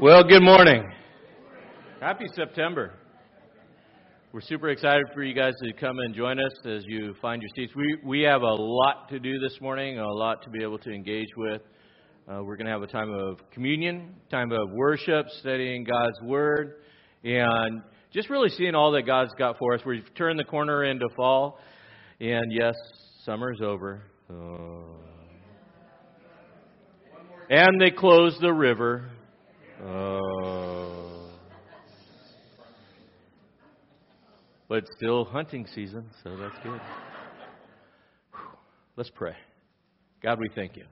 [0.00, 0.88] Well, good morning.
[2.00, 2.94] Happy September.
[4.30, 7.48] We're super excited for you guys to come and join us as you find your
[7.56, 7.72] seats.
[7.74, 10.92] We, we have a lot to do this morning, a lot to be able to
[10.92, 11.62] engage with.
[12.30, 16.74] Uh, we're going to have a time of communion, time of worship, studying God's Word,
[17.24, 19.80] and just really seeing all that God's got for us.
[19.84, 21.58] We've turned the corner into fall,
[22.20, 22.76] and yes,
[23.24, 24.04] summer's over.
[24.30, 24.94] Oh.
[27.50, 29.10] And they closed the river.
[29.84, 31.30] Oh.
[34.68, 36.80] But still hunting season, so that's good.
[38.96, 39.34] Let's pray.
[40.22, 40.84] God, we thank you.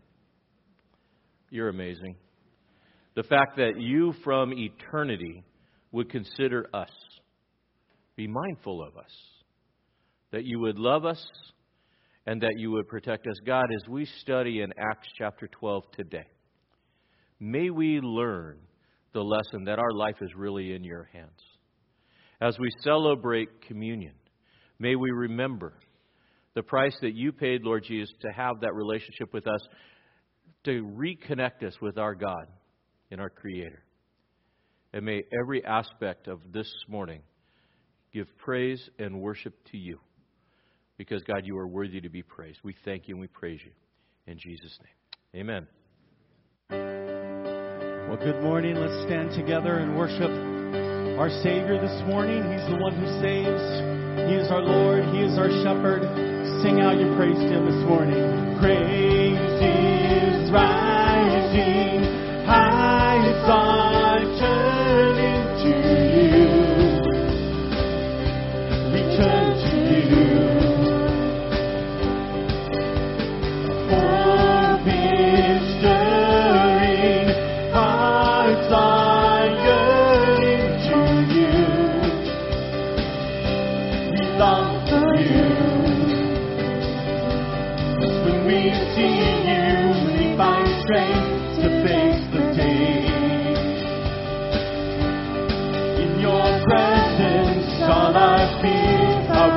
[1.50, 2.16] You're amazing.
[3.16, 5.44] The fact that you from eternity
[5.90, 6.90] would consider us,
[8.14, 9.10] be mindful of us,
[10.32, 11.26] that you would love us,
[12.26, 13.36] and that you would protect us.
[13.44, 16.26] God, as we study in Acts chapter 12 today,
[17.40, 18.58] may we learn
[19.16, 21.40] the lesson that our life is really in your hands.
[22.38, 24.12] As we celebrate communion,
[24.78, 25.72] may we remember
[26.54, 29.60] the price that you paid, Lord Jesus, to have that relationship with us,
[30.64, 32.46] to reconnect us with our God
[33.10, 33.82] and our Creator.
[34.92, 37.22] And may every aspect of this morning
[38.12, 39.98] give praise and worship to you.
[40.98, 42.58] Because, God, you are worthy to be praised.
[42.62, 43.72] We thank you and we praise you.
[44.26, 44.78] In Jesus'
[45.32, 45.66] name.
[46.70, 47.25] Amen.
[48.06, 48.76] Well, good morning.
[48.76, 50.30] Let's stand together and worship
[51.18, 52.38] our Savior this morning.
[52.54, 53.58] He's the one who saves.
[54.30, 55.02] He is our Lord.
[55.10, 56.06] He is our shepherd.
[56.62, 58.62] Sing out your praise to Him this morning.
[58.62, 59.25] Praise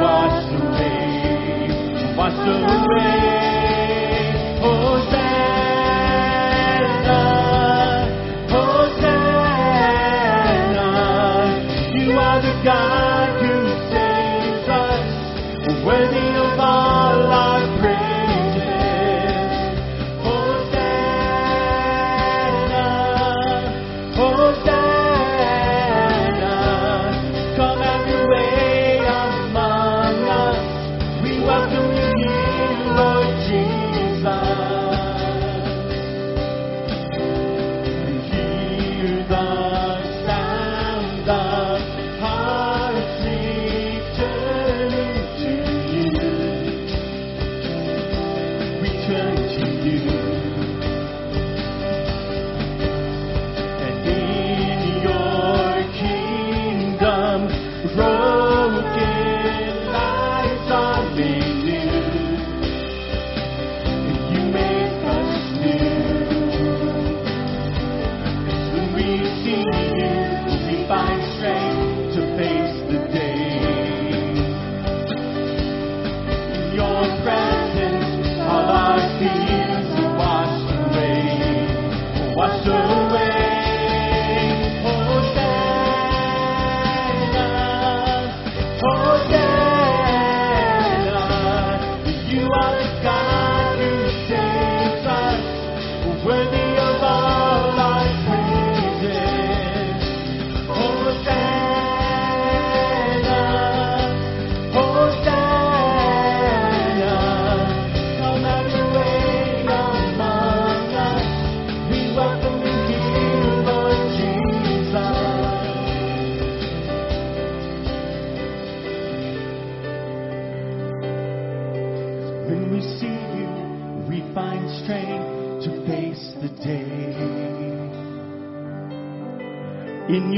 [0.02, 3.19] washed away, washed away.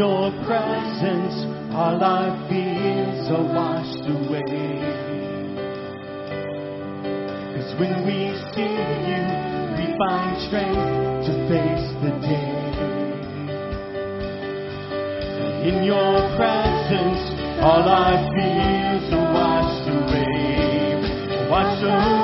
[0.01, 1.45] Your presence,
[1.77, 4.81] our fears are washed away.
[7.53, 8.73] Cause when we see
[9.09, 9.21] you,
[9.77, 10.81] we find strength
[11.27, 12.49] to face the day.
[15.69, 17.21] In your presence,
[17.61, 22.20] all our fears are washed away, washed away.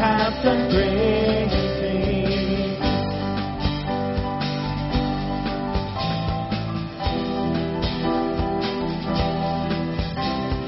[0.00, 1.50] have done great
[1.80, 2.80] things.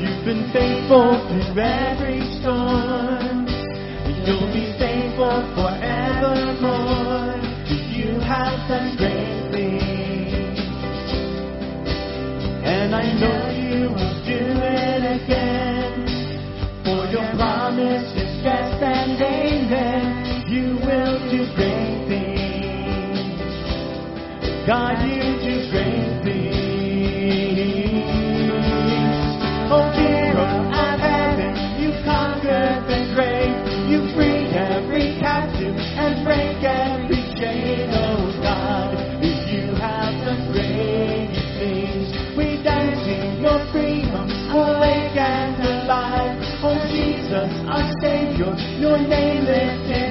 [0.01, 3.47] You've been faithful through every storm,
[4.27, 5.41] you'll be faithful
[21.33, 23.41] do great things.
[24.69, 26.53] God, you do great things.
[29.73, 33.57] Oh, hero of heaven, you conquered the grave.
[33.89, 37.89] You free every captive and break every chain.
[37.97, 38.93] Oh, God,
[39.25, 42.13] you have done great things.
[42.37, 46.37] We dance in your freedom, awake and alive.
[46.61, 50.02] Oh, Jesus, our Savior, your name lifted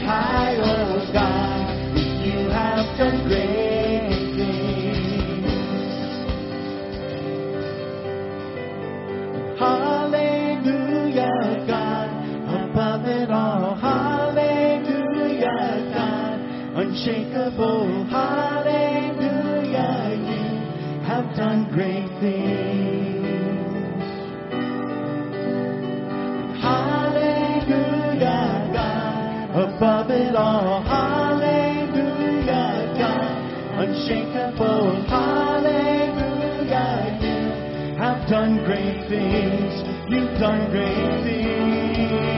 [38.66, 39.74] great things.
[40.10, 42.31] You've done great things.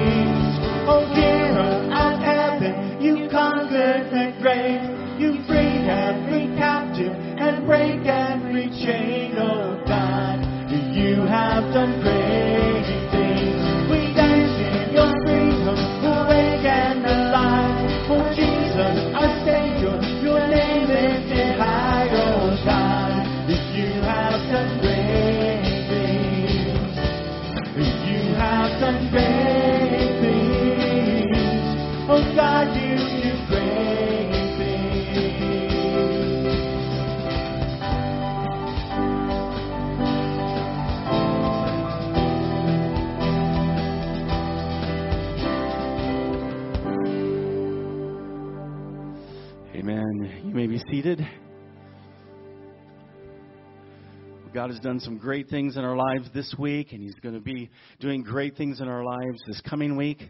[54.53, 57.41] God has done some great things in our lives this week, and He's going to
[57.41, 60.21] be doing great things in our lives this coming week.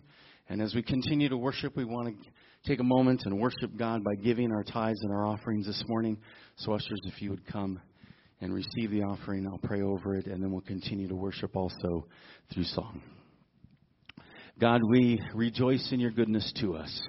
[0.48, 2.30] And as we continue to worship, we want to
[2.66, 6.18] take a moment and worship God by giving our tithes and our offerings this morning.
[6.56, 7.82] So, ushers, if you would come
[8.40, 12.08] and receive the offering, I'll pray over it, and then we'll continue to worship also
[12.54, 13.02] through song.
[14.60, 17.02] God, we rejoice in your goodness to us.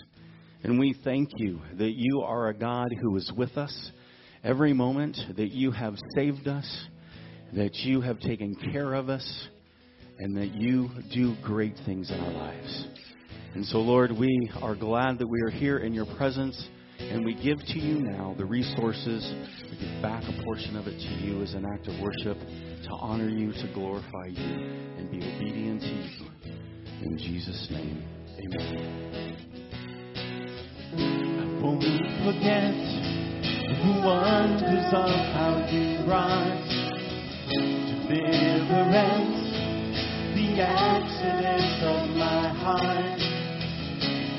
[0.64, 3.90] And we thank you that you are a God who is with us
[4.42, 6.86] every moment, that you have saved us,
[7.54, 9.48] that you have taken care of us,
[10.18, 12.86] and that you do great things in our lives.
[13.54, 16.68] And so, Lord, we are glad that we are here in your presence,
[16.98, 19.34] and we give to you now the resources.
[19.70, 22.90] We give back a portion of it to you as an act of worship to
[23.00, 24.44] honor you, to glorify you,
[24.96, 26.52] and be obedient to you.
[27.02, 28.02] In Jesus' name,
[28.38, 29.53] amen.
[31.64, 32.74] Won't forget
[33.56, 36.60] the wonders of how you brought
[38.06, 39.48] deliverance,
[40.34, 43.18] the exodus of my heart.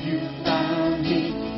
[0.04, 1.55] You found me,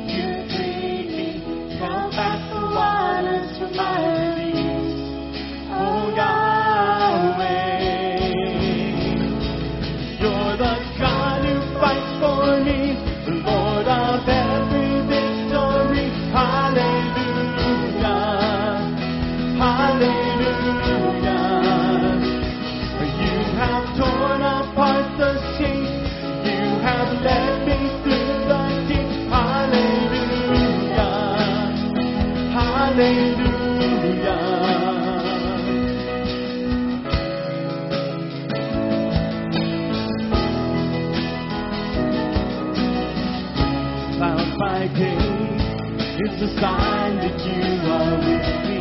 [46.41, 48.79] a sign that you are with me.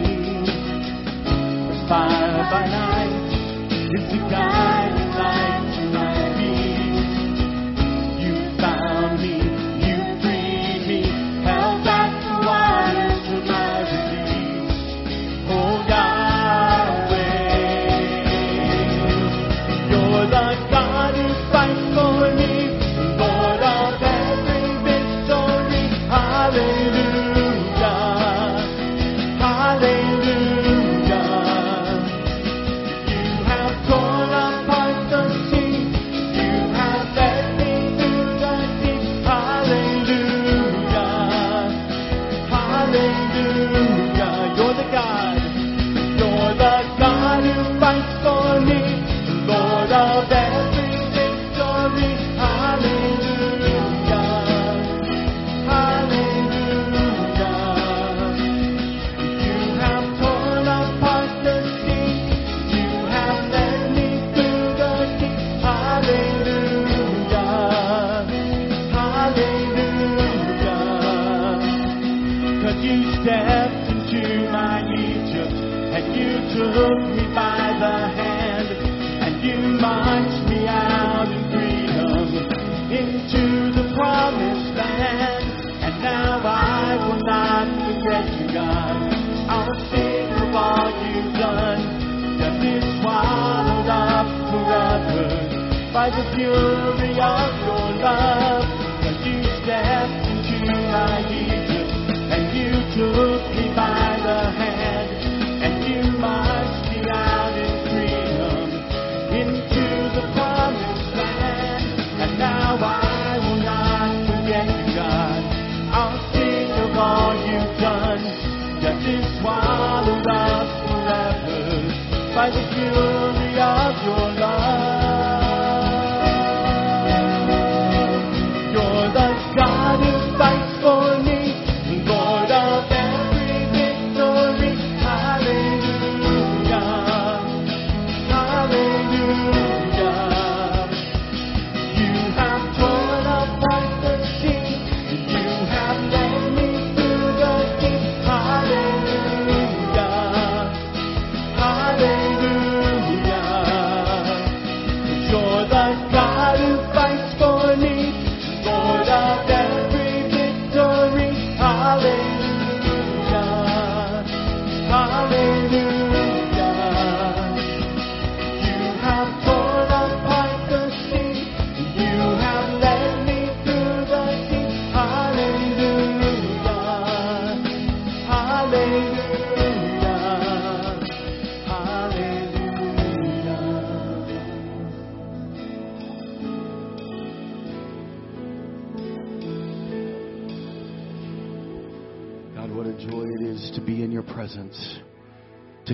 [1.67, 3.35] The fire by night
[3.95, 4.68] is a guiding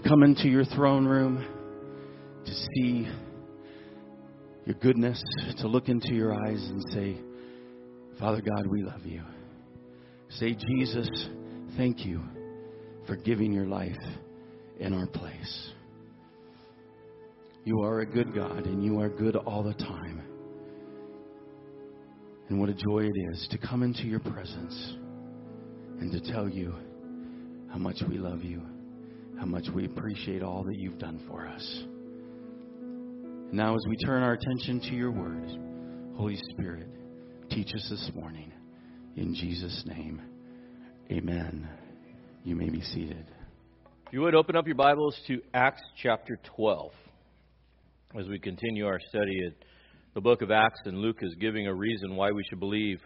[0.07, 1.45] come into your throne room,
[2.45, 3.09] to see
[4.67, 5.23] your goodness,
[5.59, 7.17] to look into your eyes and say,
[8.19, 9.23] Father God, we love you.
[10.29, 11.09] Say, Jesus,
[11.77, 12.23] thank you
[13.07, 13.93] for giving your life
[14.79, 15.71] in our place.
[17.65, 20.23] You are a good God, and you are good all the time.
[22.49, 24.97] And what a joy it is to come into your presence
[25.99, 26.75] and to tell you
[27.71, 28.61] how much we love you,
[29.39, 31.85] how much we appreciate all that you've done for us.
[33.53, 35.49] Now, as we turn our attention to your word,
[36.17, 36.89] Holy Spirit,
[37.51, 38.53] teach us this morning.
[39.17, 40.21] In Jesus' name,
[41.11, 41.69] amen.
[42.45, 43.27] You may be seated.
[44.07, 46.91] If you would open up your Bibles to Acts chapter 12
[48.19, 49.55] as we continue our study at
[50.15, 53.01] the book of Acts, and Luke is giving a reason why we should believe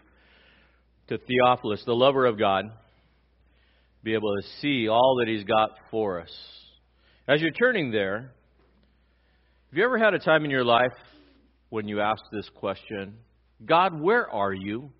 [1.07, 2.65] to Theophilus, the lover of God,
[4.03, 6.31] be able to see all that he's got for us.
[7.27, 8.31] As you're turning there,
[9.69, 10.93] have you ever had a time in your life
[11.69, 13.17] when you asked this question,
[13.65, 14.91] God, where are you?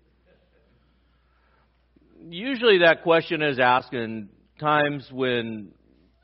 [2.28, 4.28] Usually that question is asked in
[4.60, 5.72] times when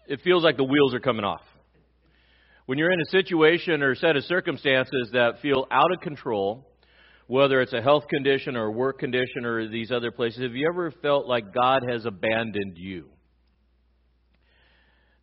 [0.07, 1.43] it feels like the wheels are coming off.
[2.67, 6.69] When you're in a situation or set of circumstances that feel out of control,
[7.27, 10.69] whether it's a health condition or a work condition or these other places, have you
[10.69, 13.09] ever felt like God has abandoned you?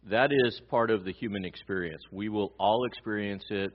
[0.09, 2.01] That is part of the human experience.
[2.11, 3.71] We will all experience it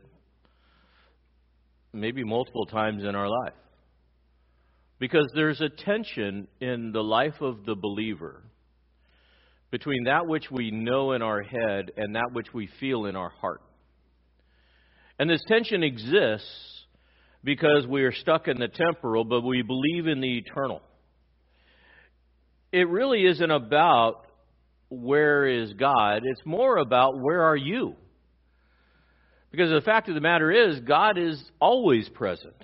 [1.92, 3.54] maybe multiple times in our life.
[4.98, 8.42] Because there's a tension in the life of the believer
[9.70, 13.30] between that which we know in our head and that which we feel in our
[13.30, 13.62] heart.
[15.18, 16.77] And this tension exists
[17.44, 20.82] because we are stuck in the temporal, but we believe in the eternal.
[22.72, 24.26] It really isn't about
[24.90, 27.94] where is God, it's more about where are you.
[29.50, 32.54] Because the fact of the matter is, God is always present.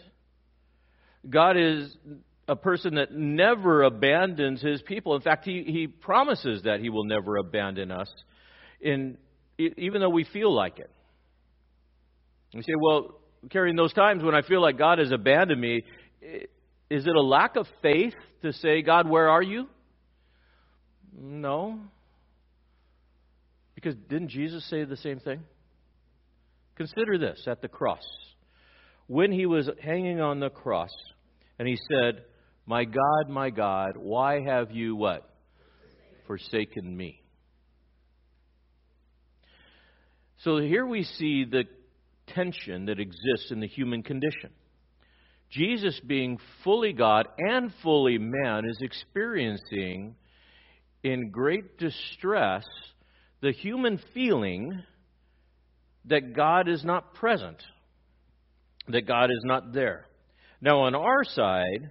[1.29, 1.97] God is
[2.47, 5.17] a person that never abandons his people.
[5.17, 8.13] In fact, he, he promises that he will never abandon us,
[8.81, 9.17] in,
[9.59, 10.91] even though we feel like it.
[12.51, 13.19] You say, well,
[13.51, 15.85] carrying those times when I feel like God has abandoned me,
[16.91, 19.69] is it a lack of faith to say, God, where are you?
[21.17, 21.81] No.
[23.75, 25.41] Because didn't Jesus say the same thing?
[26.77, 28.05] Consider this at the cross.
[29.07, 30.91] When he was hanging on the cross,
[31.59, 32.25] and he said,
[32.67, 35.29] My God, my God, why have you what?
[36.27, 37.21] Forsaken me.
[40.43, 41.65] So here we see the
[42.27, 44.51] tension that exists in the human condition.
[45.51, 50.17] Jesus, being fully God and fully man, is experiencing
[51.03, 52.65] in great distress
[53.41, 54.83] the human feeling
[56.07, 57.63] that God is not present,
[58.89, 60.07] that God is not there.
[60.61, 61.91] Now, on our side,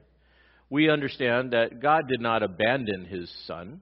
[0.69, 3.81] we understand that God did not abandon his son,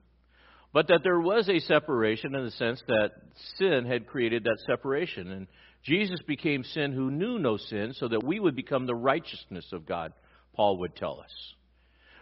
[0.72, 3.10] but that there was a separation in the sense that
[3.56, 5.30] sin had created that separation.
[5.30, 5.46] And
[5.82, 9.86] Jesus became sin who knew no sin so that we would become the righteousness of
[9.86, 10.12] God,
[10.54, 11.54] Paul would tell us.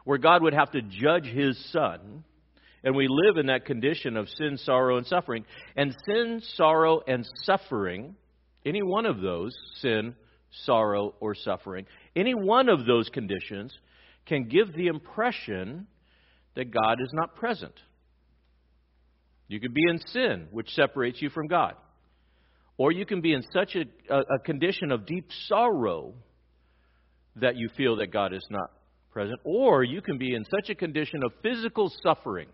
[0.04, 2.24] Where God would have to judge his son,
[2.82, 5.44] and we live in that condition of sin, sorrow, and suffering.
[5.76, 8.14] And sin, sorrow, and suffering,
[8.64, 10.14] any one of those, sin,
[10.64, 13.76] sorrow, or suffering, any one of those conditions
[14.24, 15.86] can give the impression
[16.54, 17.74] that God is not present.
[19.48, 21.74] You could be in sin, which separates you from God.
[22.80, 26.14] Or you can be in such a, a, condition of deep sorrow
[27.36, 28.70] that you feel that God is not
[29.12, 29.38] present.
[29.44, 32.48] Or you can be in such a condition of physical suffering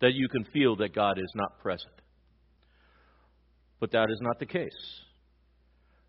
[0.00, 1.92] that you can feel that God is not present.
[3.78, 4.72] But that is not the case.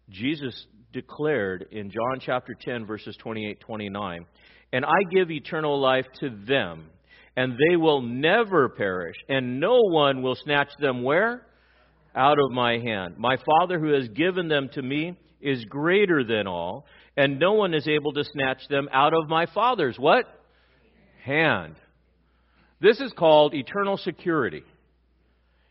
[0.09, 4.25] Jesus declared in John chapter 10, verses 28 29,
[4.73, 6.89] And I give eternal life to them,
[7.35, 11.45] and they will never perish, and no one will snatch them where?
[12.19, 13.17] Out of my hand.
[13.17, 17.73] My Father who has given them to me is greater than all, and no one
[17.73, 20.25] is able to snatch them out of my Father's what?
[21.23, 21.75] Hand.
[22.81, 24.63] This is called eternal security.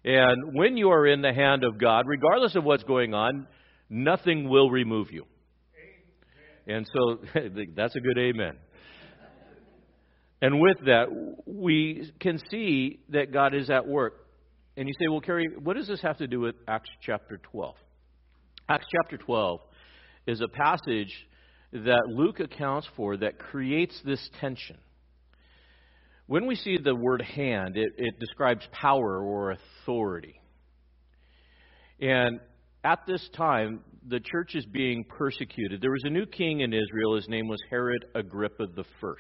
[0.06, 3.46] And when you are in the hand of God, regardless of what's going on,
[3.90, 5.26] nothing will remove you.
[6.66, 7.18] And so
[7.76, 8.56] that's a good amen.
[10.40, 11.08] And with that,
[11.46, 14.14] we can see that God is at work.
[14.78, 17.74] And you say, well, Kerry, what does this have to do with Acts chapter 12?
[18.68, 19.60] Acts chapter 12
[20.28, 21.12] is a passage
[21.72, 24.78] that Luke accounts for that creates this tension.
[26.28, 30.40] When we see the word hand, it, it describes power or authority.
[31.98, 32.38] And
[32.84, 35.80] at this time, the church is being persecuted.
[35.80, 37.16] There was a new king in Israel.
[37.16, 39.12] His name was Herod Agrippa I.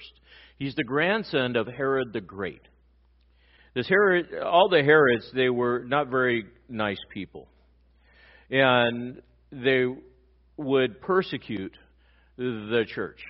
[0.56, 2.62] He's the grandson of Herod the Great.
[3.74, 7.48] This Herod, all the Herods, they were not very nice people.
[8.50, 9.84] And they
[10.56, 11.76] would persecute
[12.36, 13.20] the church.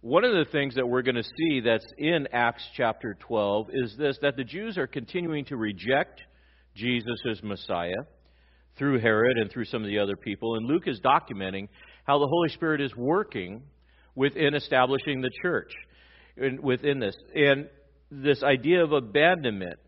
[0.00, 3.96] One of the things that we're going to see that's in Acts chapter 12 is
[3.96, 6.20] this that the Jews are continuing to reject
[6.76, 8.04] Jesus as Messiah
[8.76, 10.54] through Herod and through some of the other people.
[10.54, 11.68] And Luke is documenting
[12.04, 13.62] how the Holy Spirit is working
[14.14, 15.72] within establishing the church
[16.62, 17.16] within this.
[17.34, 17.68] And
[18.10, 19.78] this idea of abandonment.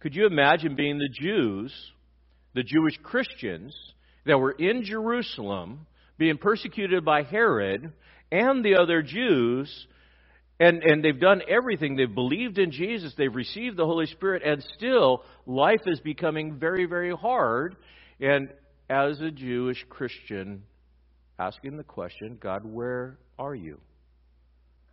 [0.00, 1.72] Could you imagine being the Jews,
[2.54, 3.74] the Jewish Christians
[4.26, 5.86] that were in Jerusalem,
[6.18, 7.92] being persecuted by Herod,
[8.30, 9.86] and the other Jews,
[10.60, 11.96] and, and they've done everything.
[11.96, 16.86] They've believed in Jesus, they've received the Holy Spirit, and still life is becoming very,
[16.86, 17.76] very hard.
[18.20, 18.50] And
[18.90, 20.64] as a Jewish Christian,
[21.38, 23.80] asking the question, God, where are you?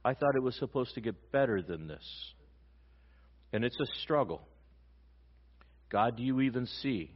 [0.04, 2.34] I thought it was supposed to get better than this.
[3.56, 4.42] And it's a struggle.
[5.90, 7.10] God, do you even see?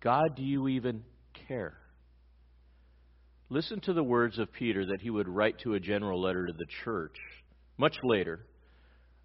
[0.00, 1.02] God, do you even
[1.48, 1.76] care?
[3.50, 6.52] Listen to the words of Peter that he would write to a general letter to
[6.52, 7.16] the church
[7.76, 8.46] much later,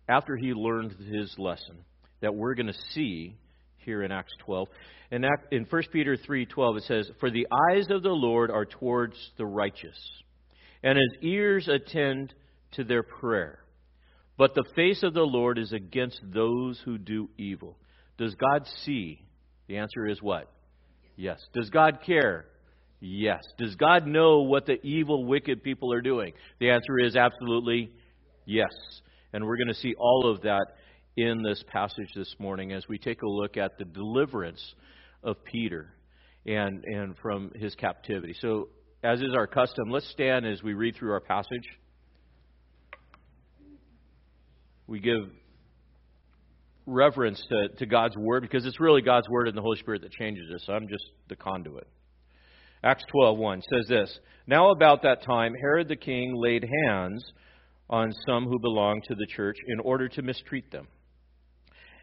[0.10, 1.76] after he learned his lesson,
[2.22, 3.38] that we're going to see
[3.78, 4.70] here in Acts 12.
[5.12, 9.16] In, in 1 Peter 3:12 it says, "For the eyes of the Lord are towards
[9.38, 10.24] the righteous,
[10.82, 12.34] and his ears attend
[12.72, 13.63] to their prayer.
[14.38, 17.78] But the face of the Lord is against those who do evil."
[18.18, 19.22] Does God see?
[19.68, 20.52] The answer is what?
[21.16, 21.42] Yes.
[21.54, 22.46] Does God care?
[23.00, 23.42] Yes.
[23.58, 26.34] Does God know what the evil, wicked people are doing?
[26.60, 27.92] The answer is absolutely
[28.46, 28.72] yes.
[29.34, 30.66] And we're going to see all of that
[31.16, 34.62] in this passage this morning as we take a look at the deliverance
[35.24, 35.94] of Peter
[36.46, 38.36] and, and from his captivity.
[38.40, 38.70] So,
[39.04, 41.68] as is our custom, let's stand as we read through our passage.
[44.88, 45.30] We give
[46.86, 50.12] reverence to, to God's Word because it's really God's Word and the Holy Spirit that
[50.12, 50.66] changes us.
[50.70, 51.88] I'm just the conduit.
[52.84, 57.24] Acts 12:1 says this, "Now about that time Herod the king laid hands
[57.90, 60.88] on some who belonged to the church in order to mistreat them.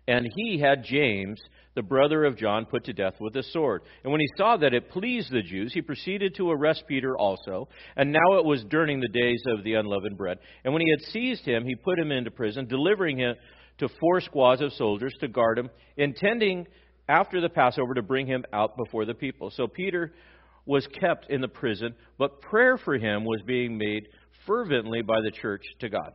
[0.06, 1.40] And he had James,
[1.74, 3.82] the brother of John, put to death with a sword.
[4.02, 7.68] And when he saw that it pleased the Jews, he proceeded to arrest Peter also.
[7.96, 10.38] And now it was during the days of the unleavened bread.
[10.64, 13.36] And when he had seized him, he put him into prison, delivering him
[13.78, 16.66] to four squads of soldiers to guard him, intending
[17.08, 19.50] after the Passover to bring him out before the people.
[19.50, 20.12] So Peter
[20.66, 24.08] was kept in the prison, but prayer for him was being made
[24.46, 26.12] fervently by the church to God.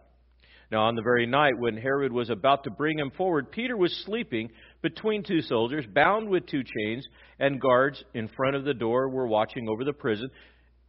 [0.72, 4.04] Now, on the very night when Herod was about to bring him forward, Peter was
[4.06, 4.50] sleeping
[4.86, 7.08] between two soldiers, bound with two chains,
[7.40, 10.30] and guards in front of the door were watching over the prison.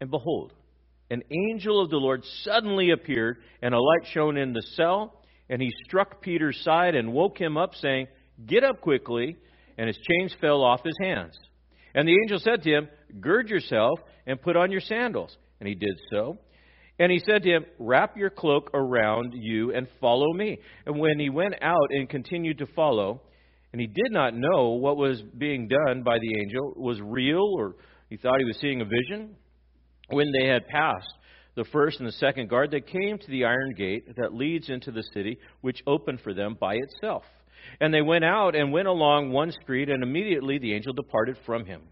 [0.02, 0.52] And behold,
[1.11, 5.62] an angel of the Lord suddenly appeared, and a light shone in the cell, and
[5.62, 8.09] he struck Peter's side and woke him up, saying,
[8.44, 9.37] Get up quickly.
[9.78, 11.38] And his chains fell off his hands.
[11.94, 12.88] And the angel said to him,
[13.20, 15.35] Gird yourself and put on your sandals.
[15.61, 16.38] And he did so.
[16.98, 20.59] And he said to him, Wrap your cloak around you and follow me.
[20.87, 23.20] And when he went out and continued to follow,
[23.76, 27.76] and he did not know what was being done by the angel was real or
[28.08, 29.36] he thought he was seeing a vision,
[30.08, 31.12] when they had passed
[31.56, 34.90] the first and the second guard, they came to the iron gate that leads into
[34.92, 37.24] the city, which opened for them by itself.
[37.78, 41.66] And they went out and went along one street, and immediately the angel departed from
[41.66, 41.82] him.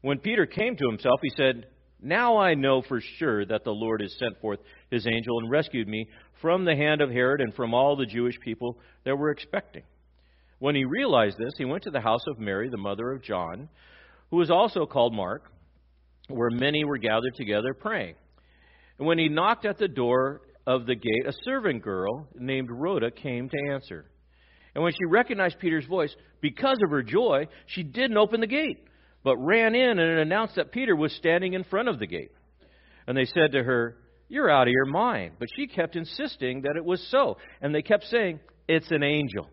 [0.00, 1.66] When Peter came to himself, he said,
[2.00, 5.86] now I know for sure that the Lord has sent forth his angel and rescued
[5.86, 6.06] me
[6.40, 9.82] from the hand of Herod and from all the Jewish people that were expecting.
[10.60, 13.68] When he realized this, he went to the house of Mary, the mother of John,
[14.30, 15.50] who was also called Mark,
[16.28, 18.14] where many were gathered together praying.
[18.98, 23.10] And when he knocked at the door of the gate, a servant girl named Rhoda
[23.10, 24.04] came to answer.
[24.74, 28.78] And when she recognized Peter's voice, because of her joy, she didn't open the gate
[29.22, 32.32] but ran in and announced that Peter was standing in front of the gate.
[33.06, 33.96] And they said to her,
[34.28, 35.34] You're out of your mind.
[35.38, 37.36] But she kept insisting that it was so.
[37.60, 39.48] And they kept saying, It's an angel.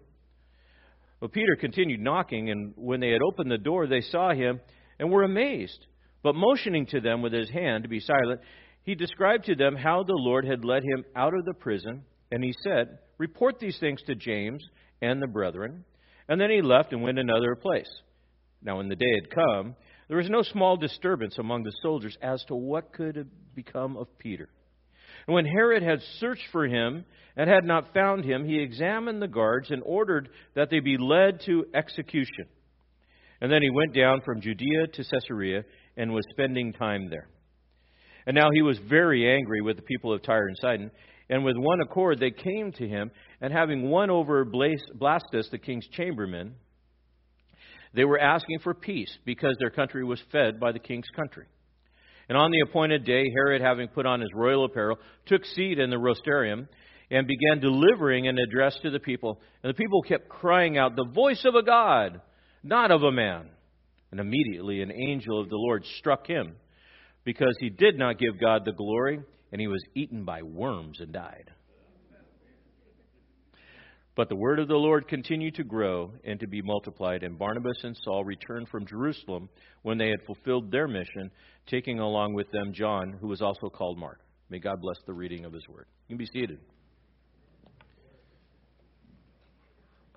[1.19, 4.60] Well, Peter continued knocking, and when they had opened the door, they saw him
[4.99, 5.86] and were amazed.
[6.21, 8.41] But motioning to them with his hand to be silent,
[8.84, 12.03] he described to them how the Lord had led him out of the prison.
[12.32, 14.63] And he said, Report these things to James
[15.01, 15.86] and the brethren.
[16.30, 17.89] And then he left and went another place.
[18.62, 19.75] Now, when the day had come,
[20.08, 24.08] there was no small disturbance among the soldiers as to what could have become of
[24.19, 24.49] Peter.
[25.28, 29.28] And when Herod had searched for him and had not found him, he examined the
[29.28, 32.46] guards and ordered that they be led to execution.
[33.42, 35.63] And then he went down from Judea to Caesarea
[35.96, 37.28] and was spending time there.
[38.26, 40.92] And now he was very angry with the people of Tyre and Sidon.
[41.30, 43.12] And with one accord they came to him,
[43.42, 46.56] and having won over Blastus, the king's chamberlain,
[47.94, 51.46] they were asking for peace because their country was fed by the king's country.
[52.30, 55.90] And on the appointed day, Herod, having put on his royal apparel, took seat in
[55.90, 56.68] the rosterium
[57.10, 59.40] and began delivering an address to the people.
[59.63, 62.22] And the people kept crying out, The voice of a God,
[62.63, 63.48] not of a man.
[64.12, 66.56] And immediately an angel of the Lord struck him
[67.24, 69.20] because he did not give God the glory,
[69.52, 71.52] and he was eaten by worms and died.
[74.17, 77.77] But the word of the Lord continued to grow and to be multiplied, and Barnabas
[77.84, 79.47] and Saul returned from Jerusalem
[79.84, 81.30] when they had fulfilled their mission,
[81.67, 84.19] taking along with them John, who was also called Mark.
[84.49, 85.86] May God bless the reading of his word.
[86.08, 86.58] You can be seated.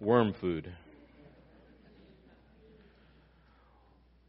[0.01, 0.73] Worm food.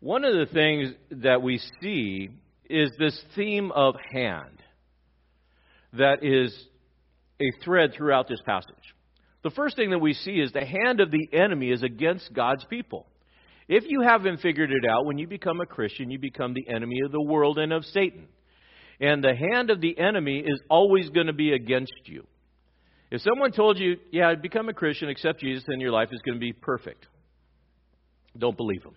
[0.02, 2.30] One of the things that we see
[2.70, 4.62] is this theme of hand
[5.94, 6.54] that is
[7.40, 8.76] a thread throughout this passage.
[9.44, 12.64] The first thing that we see is the hand of the enemy is against God's
[12.66, 13.08] people.
[13.68, 17.00] If you haven't figured it out, when you become a Christian, you become the enemy
[17.06, 18.28] of the world and of Satan.
[19.00, 22.28] And the hand of the enemy is always going to be against you.
[23.10, 26.36] If someone told you, yeah, become a Christian, accept Jesus, then your life is going
[26.36, 27.08] to be perfect,
[28.38, 28.96] don't believe them.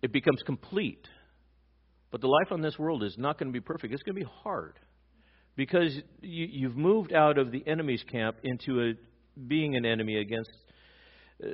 [0.00, 1.06] It becomes complete.
[2.10, 3.92] But the life on this world is not going to be perfect.
[3.92, 4.78] It's going to be hard
[5.56, 8.92] because you, you've moved out of the enemy's camp into a,
[9.40, 10.50] being an enemy against
[11.42, 11.48] uh,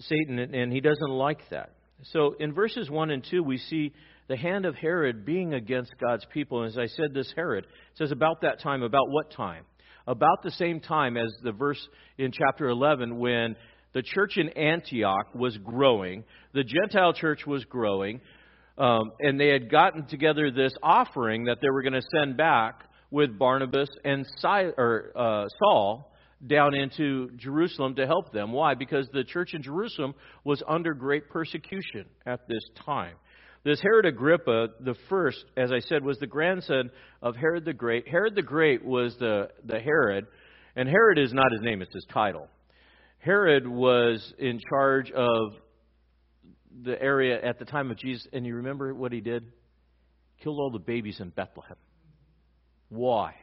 [0.00, 1.74] Satan, and he doesn't like that.
[2.12, 3.92] So in verses 1 and 2, we see
[4.28, 6.62] the hand of Herod being against God's people.
[6.62, 9.64] And as I said, this Herod says about that time, about what time?
[10.06, 11.80] About the same time as the verse
[12.18, 13.56] in chapter 11 when
[13.92, 18.20] the church in Antioch was growing, the Gentile church was growing,
[18.78, 22.82] um, and they had gotten together this offering that they were going to send back
[23.12, 26.12] with Barnabas and or, uh, Saul
[26.44, 28.50] down into Jerusalem to help them.
[28.52, 28.74] Why?
[28.74, 33.14] Because the church in Jerusalem was under great persecution at this time.
[33.64, 38.08] This Herod Agrippa, the first, as I said, was the grandson of Herod the Great.
[38.08, 40.26] Herod the Great was the, the Herod,
[40.74, 42.48] and Herod is not his name, it's his title.
[43.18, 45.52] Herod was in charge of
[46.82, 49.44] the area at the time of Jesus, and you remember what he did?
[50.42, 51.76] Killed all the babies in Bethlehem.
[52.92, 53.34] Why?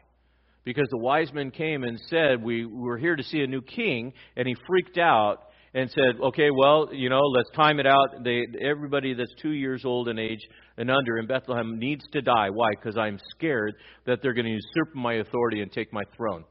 [0.64, 4.14] Because the wise men came and said, We were here to see a new king,
[4.36, 5.38] and he freaked out
[5.74, 8.24] and said, Okay, well, you know, let's time it out.
[8.24, 10.40] They, everybody that's two years old in age
[10.78, 12.52] and under in Bethlehem needs to die.
[12.52, 12.70] Why?
[12.72, 13.74] Because I'm scared
[14.06, 16.44] that they're going to usurp my authority and take my throne.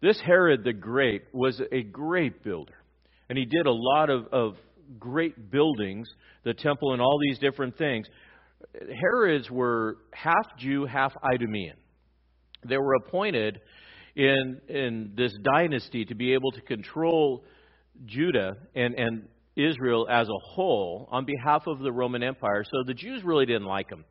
[0.00, 2.82] This Herod the Great was a great builder,
[3.28, 4.54] and he did a lot of, of
[4.98, 6.08] great buildings,
[6.44, 8.06] the temple and all these different things.
[9.00, 11.76] Herods were half Jew, half Idumean.
[12.64, 13.60] They were appointed
[14.14, 17.44] in, in this dynasty to be able to control
[18.06, 22.64] Judah and, and Israel as a whole on behalf of the Roman Empire.
[22.64, 24.04] So the Jews really didn't like them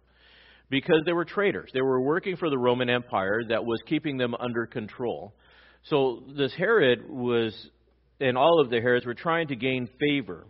[0.70, 1.70] because they were traitors.
[1.74, 5.34] They were working for the Roman Empire that was keeping them under control.
[5.84, 7.54] So this Herod was,
[8.20, 10.46] and all of the Herods were trying to gain favor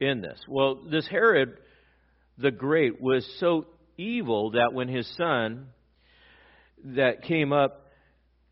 [0.00, 0.38] in this.
[0.48, 1.56] Well, this Herod
[2.38, 5.68] the Great was so evil that when his son
[6.84, 7.86] that came up,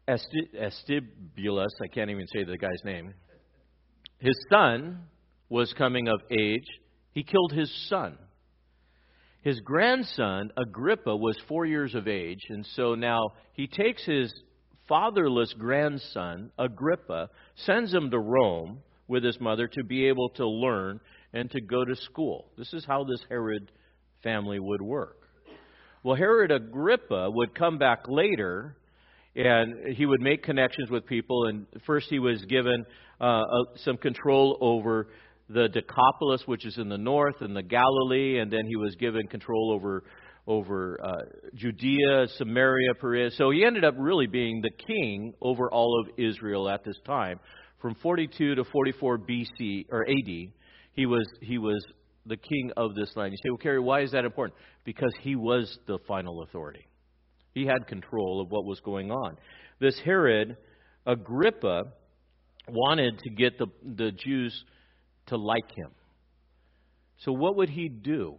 [0.09, 3.15] Estibulus, I can't even say the guy's name,
[4.19, 5.05] his son
[5.49, 6.67] was coming of age,
[7.13, 8.19] he killed his son.
[9.43, 14.33] His grandson, Agrippa, was four years of age, and so now he takes his
[14.89, 21.01] fatherless grandson, Agrippa, sends him to Rome with his mother to be able to learn
[21.33, 22.53] and to go to school.
[22.57, 23.71] This is how this Herod
[24.23, 25.24] family would work.
[26.05, 28.77] Well, Herod Agrippa would come back later
[29.35, 31.47] and he would make connections with people.
[31.47, 32.85] And first, he was given
[33.19, 33.43] uh,
[33.77, 35.09] some control over
[35.49, 39.27] the Decapolis, which is in the north, and the Galilee, and then he was given
[39.29, 40.05] control over
[40.47, 41.23] over uh,
[41.55, 43.31] Judea, Samaria, Perea.
[43.31, 47.41] So he ended up really being the king over all of Israel at this time.
[47.81, 50.53] From 42 to 44 BC or AD,
[50.93, 51.83] he was he was
[52.27, 53.33] the king of this land.
[53.33, 54.59] You say, well, Kerry, why is that important?
[54.85, 56.87] Because he was the final authority.
[57.53, 59.37] He had control of what was going on.
[59.81, 60.57] This Herod
[61.07, 61.85] Agrippa
[62.69, 64.65] wanted to get the, the Jews
[65.27, 65.91] to like him.
[67.19, 68.37] So, what would he do?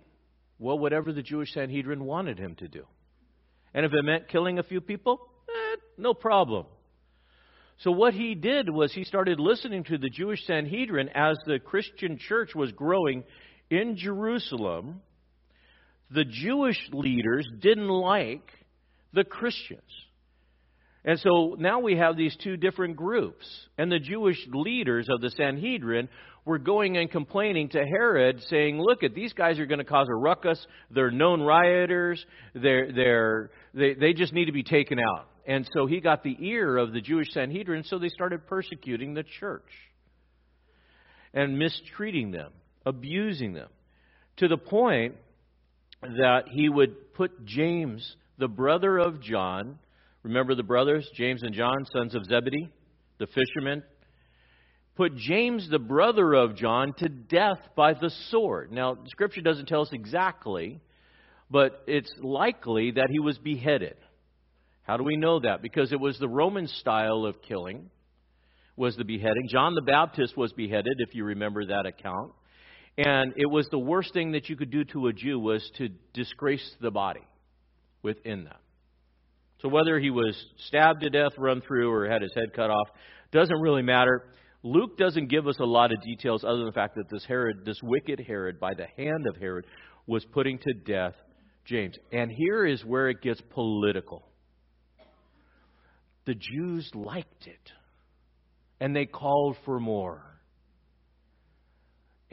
[0.60, 2.86] Well, whatever the Jewish Sanhedrin wanted him to do.
[3.74, 5.20] And if it meant killing a few people,
[5.50, 6.66] eh, no problem.
[7.80, 12.18] So, what he did was he started listening to the Jewish Sanhedrin as the Christian
[12.18, 13.24] church was growing
[13.76, 15.02] in Jerusalem.
[16.12, 18.48] The Jewish leaders didn't like
[19.14, 19.82] the Christians.
[21.04, 23.46] And so now we have these two different groups.
[23.78, 26.10] And the Jewish leaders of the Sanhedrin
[26.46, 30.08] were going and complaining to Herod, saying, Look, at these guys are going to cause
[30.10, 30.64] a ruckus.
[30.92, 32.24] They're known rioters.
[32.54, 35.28] They're, they're, they, they just need to be taken out.
[35.48, 39.24] And so he got the ear of the Jewish Sanhedrin, so they started persecuting the
[39.40, 39.70] church
[41.34, 42.52] and mistreating them,
[42.86, 43.70] abusing them,
[44.38, 45.16] to the point
[46.02, 49.80] that he would put James the brother of John.
[50.24, 52.70] Remember the brothers, James and John, sons of Zebedee,
[53.18, 53.84] the fishermen?
[54.96, 58.72] Put James, the brother of John, to death by the sword.
[58.72, 60.80] Now, Scripture doesn't tell us exactly,
[61.50, 63.96] but it's likely that he was beheaded.
[64.84, 65.62] How do we know that?
[65.62, 67.90] Because it was the Roman style of killing,
[68.78, 69.48] was the beheading.
[69.50, 72.34] John the Baptist was beheaded, if you remember that account.
[72.98, 75.90] And it was the worst thing that you could do to a Jew was to
[76.14, 77.28] disgrace the body
[78.02, 78.56] within them.
[79.62, 80.36] So whether he was
[80.68, 82.88] stabbed to death, run through, or had his head cut off,
[83.32, 84.28] doesn't really matter.
[84.64, 87.66] Luke doesn't give us a lot of details other than the fact that this Herod,
[87.66, 89.66] this wicked Herod, by the hand of Herod,
[90.08, 91.16] was putting to death
[91.66, 91.96] James.
[92.12, 94.24] And here is where it gets political.
[96.26, 97.72] The Jews liked it,
[98.80, 100.35] and they called for more.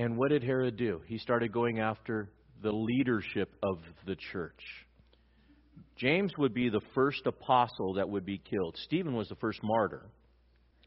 [0.03, 1.01] And what did Herod do?
[1.07, 2.29] He started going after
[2.61, 4.61] the leadership of the church.
[5.97, 8.77] James would be the first apostle that would be killed.
[8.83, 10.03] Stephen was the first martyr.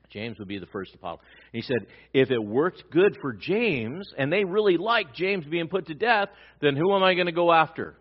[0.10, 1.22] James would be the first apostle.
[1.54, 5.88] he said, if it worked good for James, and they really liked James being put
[5.88, 6.28] to death,
[6.60, 7.96] then who am I going to go after?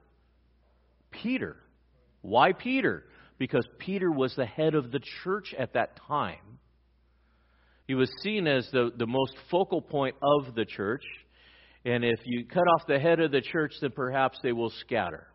[1.13, 1.57] Peter.
[2.23, 3.05] Why Peter?
[3.39, 6.59] Because Peter was the head of the church at that time.
[7.87, 11.05] He was seen as the, the most focal point of the church.
[11.85, 15.29] And if you cut off the head of the church, then perhaps they will scatter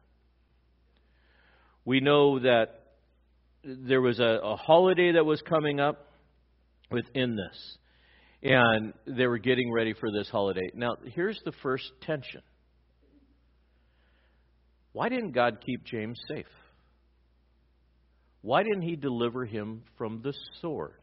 [1.90, 2.84] we know that
[3.64, 6.06] there was a, a holiday that was coming up
[6.92, 7.78] within this.
[8.44, 10.70] And they were getting ready for this holiday.
[10.76, 12.42] Now, here's the first tension.
[14.94, 16.46] Why didn't God keep James safe?
[18.42, 20.99] Why didn't he deliver him from the sword?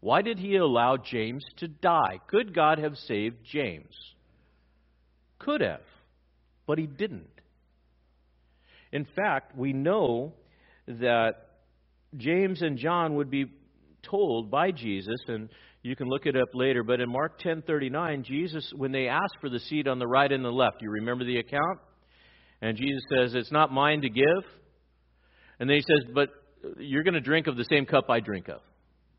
[0.00, 2.20] Why did he allow James to die?
[2.28, 3.94] Could God have saved James?
[5.38, 5.82] Could have,
[6.66, 7.28] but he didn't.
[8.92, 10.34] In fact, we know
[10.86, 11.48] that
[12.16, 13.46] James and John would be
[14.02, 15.48] told by Jesus, and
[15.82, 19.50] you can look it up later, but in Mark 10:39, Jesus, when they asked for
[19.50, 21.80] the seat on the right and the left, you remember the account?
[22.60, 24.44] And Jesus says, It's not mine to give.
[25.60, 26.30] And then he says, But
[26.78, 28.60] you're going to drink of the same cup I drink of,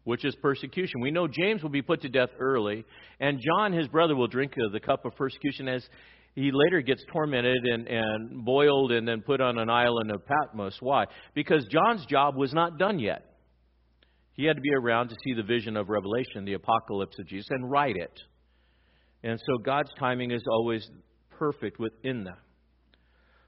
[0.03, 1.01] which is persecution.
[1.01, 2.85] We know James will be put to death early,
[3.19, 5.87] and John, his brother, will drink of the cup of persecution as
[6.35, 10.77] he later gets tormented and, and boiled and then put on an island of Patmos.
[10.79, 11.05] Why?
[11.33, 13.25] Because John's job was not done yet.
[14.33, 17.47] He had to be around to see the vision of Revelation, the apocalypse of Jesus,
[17.49, 18.21] and write it.
[19.21, 20.89] And so God's timing is always
[21.31, 22.39] perfect within that.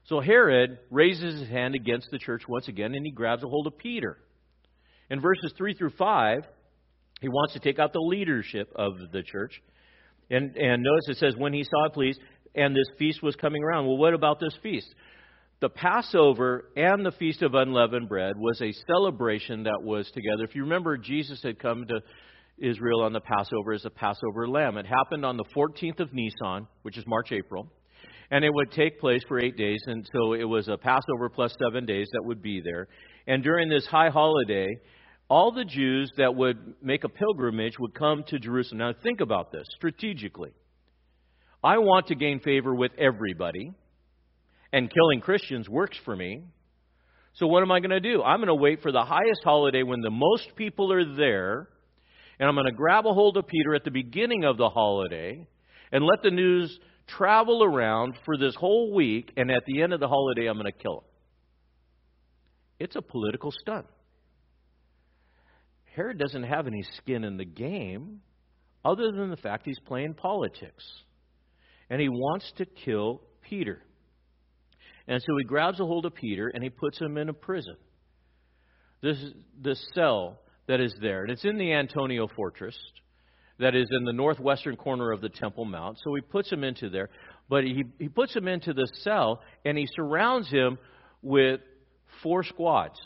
[0.04, 3.66] So Herod raises his hand against the church once again, and he grabs a hold
[3.66, 4.18] of Peter.
[5.12, 6.42] In verses 3 through 5,
[7.20, 9.52] he wants to take out the leadership of the church.
[10.30, 12.18] And, and notice it says, when he saw it pleased,
[12.54, 13.86] and this feast was coming around.
[13.86, 14.86] Well, what about this feast?
[15.60, 20.44] The Passover and the Feast of Unleavened Bread was a celebration that was together.
[20.44, 22.00] If you remember, Jesus had come to
[22.58, 24.78] Israel on the Passover as a Passover lamb.
[24.78, 27.68] It happened on the 14th of Nisan, which is March, April.
[28.30, 31.54] And it would take place for eight days, and so it was a Passover plus
[31.62, 32.88] seven days that would be there.
[33.26, 34.68] And during this high holiday,
[35.32, 38.80] all the Jews that would make a pilgrimage would come to Jerusalem.
[38.80, 40.50] Now, think about this strategically.
[41.64, 43.72] I want to gain favor with everybody,
[44.74, 46.42] and killing Christians works for me.
[47.32, 48.22] So, what am I going to do?
[48.22, 51.66] I'm going to wait for the highest holiday when the most people are there,
[52.38, 55.48] and I'm going to grab a hold of Peter at the beginning of the holiday
[55.90, 60.00] and let the news travel around for this whole week, and at the end of
[60.00, 61.04] the holiday, I'm going to kill him.
[62.80, 63.86] It's a political stunt.
[65.94, 68.20] Herod doesn't have any skin in the game
[68.84, 70.84] other than the fact he's playing politics.
[71.90, 73.82] And he wants to kill Peter.
[75.06, 77.76] And so he grabs a hold of Peter and he puts him in a prison.
[79.02, 79.18] This,
[79.60, 80.38] this cell
[80.68, 82.78] that is there, and it's in the Antonia fortress
[83.58, 85.98] that is in the northwestern corner of the Temple Mount.
[86.02, 87.10] So he puts him into there,
[87.48, 90.78] but he, he puts him into the cell and he surrounds him
[91.20, 91.60] with
[92.22, 92.98] four squads.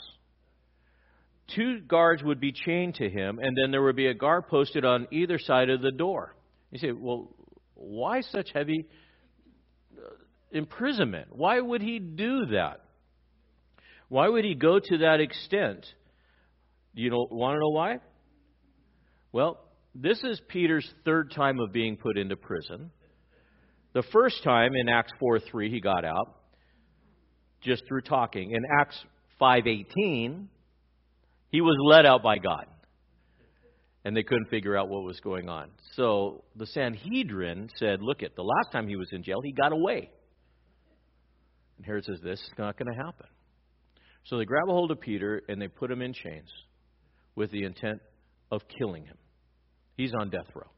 [1.55, 4.85] Two guards would be chained to him, and then there would be a guard posted
[4.85, 6.35] on either side of the door.
[6.73, 7.31] You say, well,
[7.75, 8.87] why such heavy
[9.97, 10.11] uh,
[10.51, 11.29] imprisonment?
[11.31, 12.81] Why would he do that?
[14.09, 15.87] Why would he go to that extent?
[16.95, 17.99] You know, want to know why?
[19.33, 19.61] Well,
[19.95, 22.91] this is Peter's third time of being put into prison.
[23.93, 26.37] The first time in Acts 4:3 he got out
[27.63, 28.51] just through talking.
[28.51, 29.03] In Acts
[29.41, 30.49] 5:18
[31.51, 32.67] he was led out by God.
[34.05, 35.71] And they couldn't figure out what was going on.
[35.95, 39.73] So the Sanhedrin said, "Look at the last time he was in jail, he got
[39.73, 40.11] away."
[41.77, 43.27] And Herod says, "This is not going to happen."
[44.25, 46.49] So they grab a hold of Peter and they put him in chains
[47.35, 48.01] with the intent
[48.51, 49.17] of killing him.
[49.97, 50.71] He's on death row.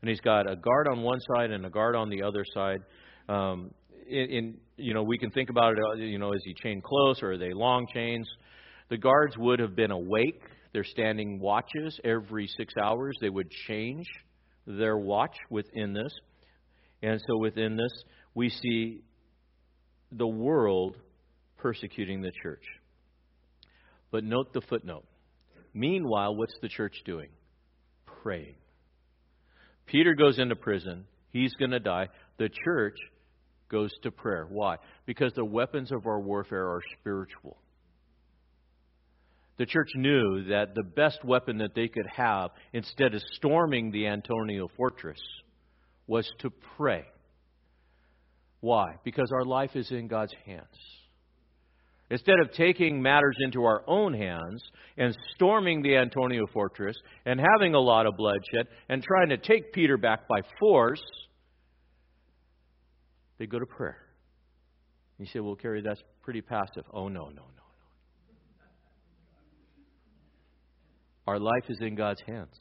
[0.00, 2.80] And he's got a guard on one side and a guard on the other side.
[3.28, 3.72] Um,
[4.08, 6.82] in, in, you know, we can think about it, uh, you know, is he chained
[6.82, 8.28] close or are they long chains?
[8.90, 10.42] The guards would have been awake.
[10.72, 13.16] They're standing watches every six hours.
[13.20, 14.06] They would change
[14.66, 16.12] their watch within this.
[17.02, 19.00] And so within this, we see
[20.12, 20.96] the world
[21.58, 22.64] persecuting the church.
[24.10, 25.06] But note the footnote.
[25.72, 27.28] Meanwhile, what's the church doing?
[28.22, 28.54] praying.
[29.86, 31.04] Peter goes into prison.
[31.32, 32.08] He's going to die.
[32.38, 32.98] The church
[33.70, 34.46] goes to prayer.
[34.48, 34.76] Why?
[35.06, 37.56] Because the weapons of our warfare are spiritual.
[39.60, 44.06] The church knew that the best weapon that they could have, instead of storming the
[44.06, 45.20] Antonia fortress,
[46.06, 46.48] was to
[46.78, 47.04] pray.
[48.60, 48.94] Why?
[49.04, 50.64] Because our life is in God's hands.
[52.08, 54.62] Instead of taking matters into our own hands
[54.96, 56.96] and storming the Antonia fortress
[57.26, 61.02] and having a lot of bloodshed and trying to take Peter back by force,
[63.38, 64.06] they go to prayer.
[65.18, 66.86] You say, well, Kerry, that's pretty passive.
[66.94, 67.59] Oh, no, no, no, no.
[71.26, 72.56] Our life is in God's hands.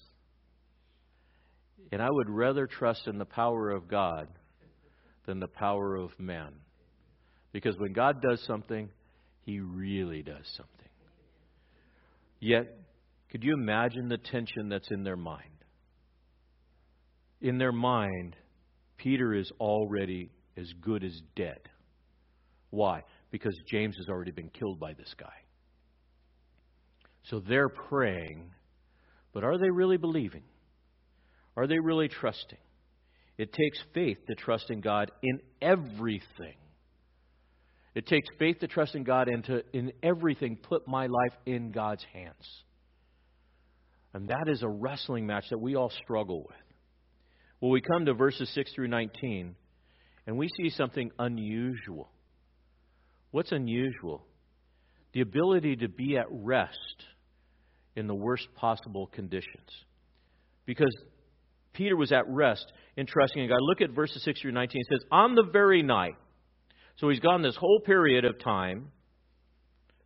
[1.91, 4.27] And I would rather trust in the power of God
[5.25, 6.53] than the power of man.
[7.51, 8.89] Because when God does something,
[9.41, 10.75] he really does something.
[12.39, 12.67] Yet,
[13.31, 15.43] could you imagine the tension that's in their mind?
[17.41, 18.35] In their mind,
[18.97, 21.59] Peter is already as good as dead.
[22.69, 23.03] Why?
[23.31, 25.33] Because James has already been killed by this guy.
[27.29, 28.51] So they're praying
[29.33, 30.43] But are they really believing?
[31.55, 32.57] Are they really trusting?
[33.37, 36.55] It takes faith to trust in God in everything.
[37.95, 41.71] It takes faith to trust in God and to, in everything, put my life in
[41.71, 42.63] God's hands.
[44.13, 46.57] And that is a wrestling match that we all struggle with.
[47.61, 49.55] Well, we come to verses 6 through 19,
[50.25, 52.09] and we see something unusual.
[53.31, 54.25] What's unusual?
[55.13, 57.05] The ability to be at rest
[57.95, 59.69] in the worst possible conditions.
[60.65, 60.95] Because
[61.73, 62.65] Peter was at rest
[62.97, 63.59] in trusting in God.
[63.61, 64.81] Look at verses 6 through 19.
[64.81, 66.15] It says, On the very night,
[66.97, 68.91] so he's gone this whole period of time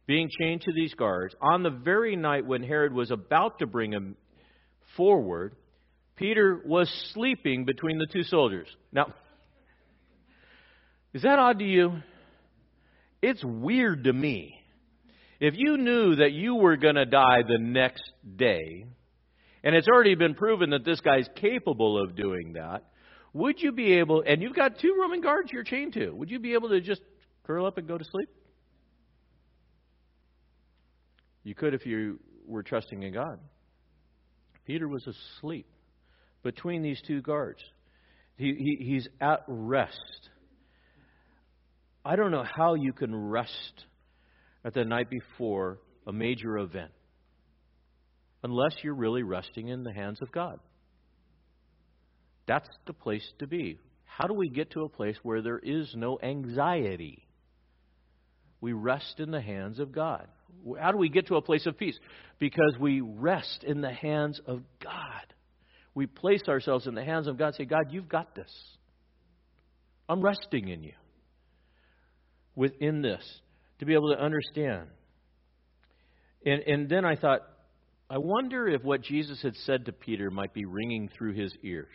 [0.05, 1.33] being chained to these guards.
[1.41, 4.15] On the very night when Herod was about to bring him
[4.97, 5.55] forward,
[6.15, 8.67] Peter was sleeping between the two soldiers.
[8.91, 9.13] Now,
[11.13, 11.93] is that odd to you?
[13.21, 14.62] It's weird to me.
[15.43, 18.85] If you knew that you were going to die the next day,
[19.61, 22.85] and it's already been proven that this guy's capable of doing that,
[23.33, 26.39] would you be able, and you've got two Roman guards you're chained to, would you
[26.39, 27.01] be able to just
[27.45, 28.29] curl up and go to sleep?
[31.43, 33.37] You could if you were trusting in God.
[34.65, 35.67] Peter was asleep
[36.41, 37.59] between these two guards.
[38.37, 40.29] He, he, he's at rest.
[42.05, 43.83] I don't know how you can rest
[44.65, 46.91] at the night before a major event
[48.43, 50.59] unless you're really resting in the hands of God.
[52.45, 53.79] That's the place to be.
[54.03, 57.25] How do we get to a place where there is no anxiety?
[58.59, 60.27] We rest in the hands of God.
[60.79, 61.97] How do we get to a place of peace?
[62.39, 65.33] Because we rest in the hands of God.
[65.95, 67.55] We place ourselves in the hands of God.
[67.55, 68.51] Say, God, you've got this.
[70.07, 70.93] I'm resting in you.
[72.55, 73.23] Within this,
[73.83, 74.87] to be able to understand.
[76.45, 77.41] And, and then I thought,
[78.09, 81.87] I wonder if what Jesus had said to Peter might be ringing through his ears.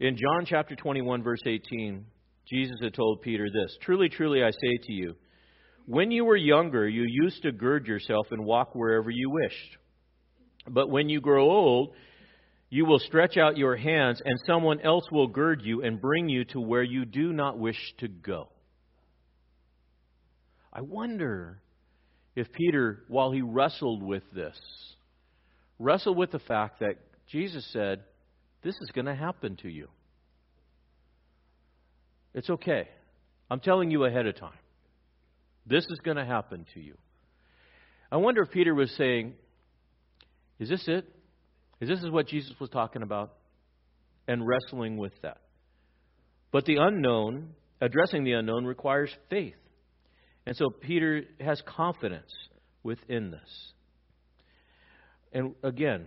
[0.00, 2.04] In John chapter 21, verse 18,
[2.48, 5.14] Jesus had told Peter this Truly, truly, I say to you,
[5.86, 9.76] when you were younger, you used to gird yourself and walk wherever you wished.
[10.68, 11.94] But when you grow old,
[12.68, 16.44] you will stretch out your hands, and someone else will gird you and bring you
[16.46, 18.48] to where you do not wish to go.
[20.72, 21.60] I wonder
[22.36, 24.58] if Peter, while he wrestled with this,
[25.78, 26.96] wrestled with the fact that
[27.28, 28.02] Jesus said,
[28.62, 29.88] this is going to happen to you.
[32.34, 32.88] It's okay.
[33.50, 34.58] I'm telling you ahead of time.
[35.66, 36.96] This is going to happen to you.
[38.12, 39.34] I wonder if Peter was saying,
[40.58, 41.06] Is this it?
[41.80, 43.32] Is this is what Jesus was talking about?
[44.28, 45.38] And wrestling with that.
[46.52, 47.50] But the unknown,
[47.80, 49.54] addressing the unknown, requires faith.
[50.46, 52.32] And so Peter has confidence
[52.82, 53.72] within this.
[55.32, 56.06] And again,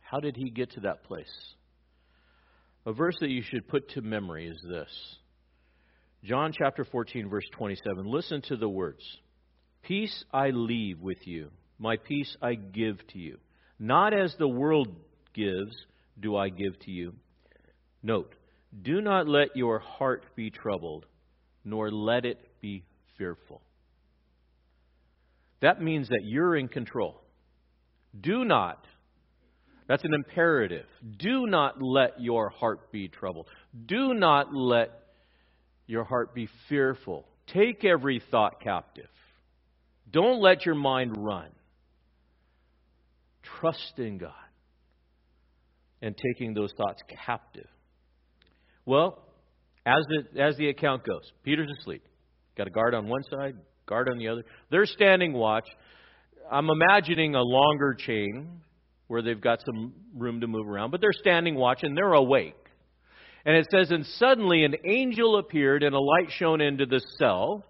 [0.00, 1.54] how did he get to that place?
[2.84, 5.16] A verse that you should put to memory is this
[6.24, 8.04] John chapter 14, verse 27.
[8.04, 9.02] Listen to the words
[9.82, 13.38] Peace I leave with you, my peace I give to you.
[13.78, 14.88] Not as the world
[15.34, 15.76] gives,
[16.18, 17.14] do I give to you.
[18.02, 18.34] Note,
[18.82, 21.06] do not let your heart be troubled,
[21.64, 22.84] nor let it be
[23.18, 23.62] fearful.
[25.60, 27.20] That means that you're in control.
[28.20, 28.86] Do not
[29.86, 30.86] that's an imperative.
[31.16, 33.46] Do not let your heart be troubled.
[33.86, 34.90] Do not let
[35.86, 37.24] your heart be fearful.
[37.46, 39.08] Take every thought captive.
[40.10, 41.50] Don't let your mind run.
[43.60, 44.32] Trust in God
[46.02, 47.68] and taking those thoughts captive.
[48.84, 49.22] Well,
[49.84, 52.02] as the, as the account goes, Peter's asleep.
[52.56, 54.44] Got a guard on one side, guard on the other.
[54.70, 55.68] They're standing watch.
[56.50, 58.60] I'm imagining a longer chain
[59.08, 62.54] where they've got some room to move around, but they're standing watch and they're awake.
[63.44, 67.64] And it says, And suddenly an angel appeared and a light shone into the cell,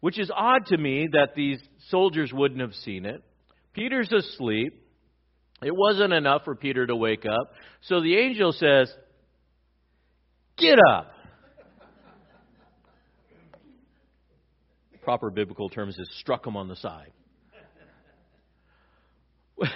[0.00, 3.22] which is odd to me that these soldiers wouldn't have seen it.
[3.72, 4.74] Peter's asleep.
[5.62, 7.52] It wasn't enough for Peter to wake up.
[7.82, 8.92] So the angel says,
[10.56, 11.12] Get up.
[15.02, 17.12] Proper biblical terms is struck him on the side.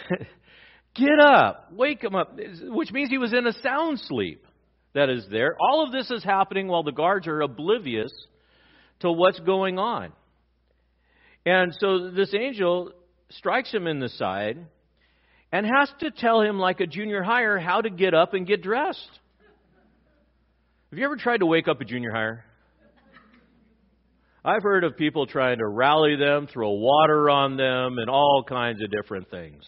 [0.95, 4.45] Get up, wake him up, which means he was in a sound sleep
[4.95, 5.57] that is there.
[5.61, 8.13] All of this is happening while the guards are oblivious
[9.01, 10.13] to what's going on.
[11.45, 12.93] And so this angel
[13.31, 14.59] strikes him in the side
[15.53, 18.63] and has to tell him, like a junior higher, how to get up and get
[18.63, 19.21] dressed.
[20.91, 22.45] Have you ever tried to wake up a junior higher?
[24.45, 28.83] I've heard of people trying to rally them, throw water on them, and all kinds
[28.83, 29.63] of different things.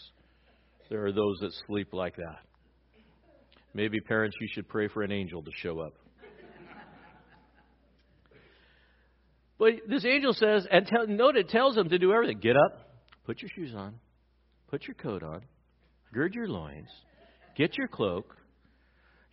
[0.90, 2.40] There are those that sleep like that.
[3.72, 5.94] Maybe, parents, you should pray for an angel to show up.
[9.58, 12.40] But this angel says, and tell, note it tells them to do everything.
[12.40, 12.90] Get up,
[13.24, 13.94] put your shoes on,
[14.68, 15.40] put your coat on,
[16.12, 16.90] gird your loins,
[17.56, 18.36] get your cloak.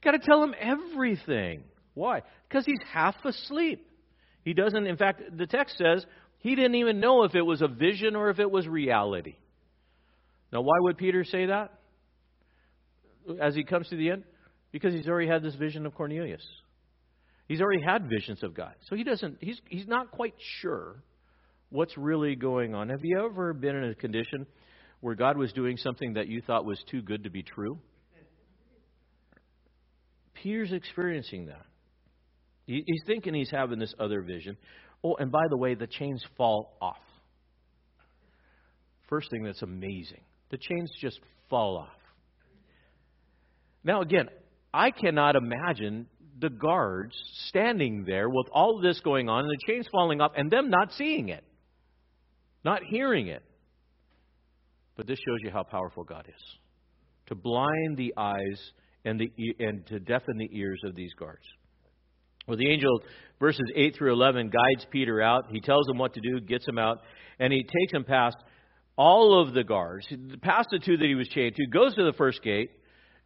[0.01, 1.63] Got to tell him everything.
[1.93, 2.21] Why?
[2.47, 3.85] Because he's half asleep.
[4.43, 6.05] He doesn't, in fact, the text says
[6.39, 9.35] he didn't even know if it was a vision or if it was reality.
[10.51, 11.71] Now, why would Peter say that
[13.41, 14.23] as he comes to the end?
[14.71, 16.45] Because he's already had this vision of Cornelius.
[17.47, 18.73] He's already had visions of God.
[18.89, 21.03] So he doesn't, he's, he's not quite sure
[21.69, 22.89] what's really going on.
[22.89, 24.45] Have you ever been in a condition
[25.01, 27.79] where God was doing something that you thought was too good to be true?
[30.35, 31.65] Peter's experiencing that.
[32.65, 34.57] He, he's thinking he's having this other vision.
[35.03, 36.97] Oh, and by the way, the chains fall off.
[39.09, 41.97] First thing that's amazing the chains just fall off.
[43.83, 44.29] Now, again,
[44.71, 46.05] I cannot imagine
[46.39, 47.15] the guards
[47.47, 50.91] standing there with all this going on and the chains falling off and them not
[50.93, 51.43] seeing it,
[52.63, 53.41] not hearing it.
[54.95, 56.43] But this shows you how powerful God is
[57.27, 58.61] to blind the eyes
[59.05, 61.45] and, the, and to deafen the ears of these guards.
[62.47, 63.01] Well, the angel,
[63.39, 65.45] verses 8 through 11, guides Peter out.
[65.49, 67.01] He tells him what to do, gets him out,
[67.39, 68.37] and he takes him past
[68.95, 70.07] all of the guards,
[70.41, 72.71] past the two that he was chained to, goes to the first gate,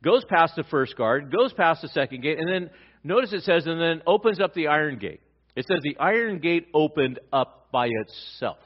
[0.03, 2.69] goes past the first guard, goes past the second gate, and then
[3.03, 5.21] notice it says, and then opens up the iron gate.
[5.55, 8.57] It says the iron gate opened up by itself.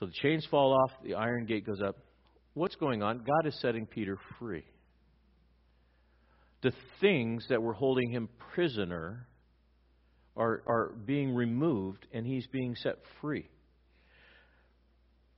[0.00, 1.96] So the chains fall off, the iron gate goes up.
[2.54, 3.18] What's going on?
[3.18, 4.64] God is setting Peter free.
[6.62, 9.28] The things that were holding him prisoner
[10.36, 13.48] are, are being removed, and he's being set free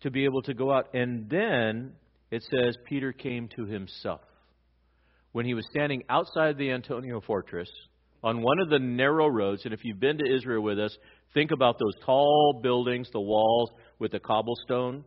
[0.03, 0.95] to be able to go out.
[0.95, 1.93] And then
[2.31, 4.21] it says Peter came to himself.
[5.33, 7.69] When he was standing outside the Antonia fortress
[8.23, 10.97] on one of the narrow roads, and if you've been to Israel with us,
[11.35, 15.05] think about those tall buildings, the walls with the cobblestone.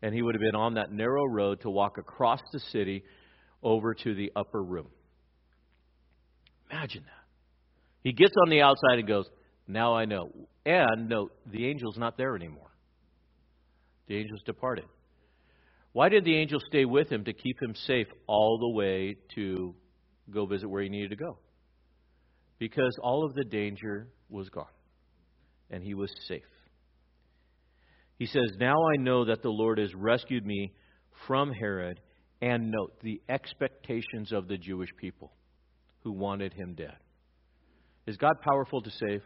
[0.00, 3.02] And he would have been on that narrow road to walk across the city
[3.62, 4.88] over to the upper room.
[6.70, 7.24] Imagine that.
[8.02, 9.26] He gets on the outside and goes,
[9.66, 10.30] Now I know.
[10.64, 12.70] And note, the angel's not there anymore.
[14.06, 14.84] The angels departed.
[15.92, 19.74] Why did the angel stay with him to keep him safe all the way to
[20.30, 21.38] go visit where he needed to go?
[22.58, 24.66] Because all of the danger was gone
[25.70, 26.42] and he was safe.
[28.18, 30.72] He says, Now I know that the Lord has rescued me
[31.26, 32.00] from Herod,
[32.40, 35.32] and note the expectations of the Jewish people
[36.08, 36.96] who wanted him dead.
[38.06, 39.20] Is God powerful to save?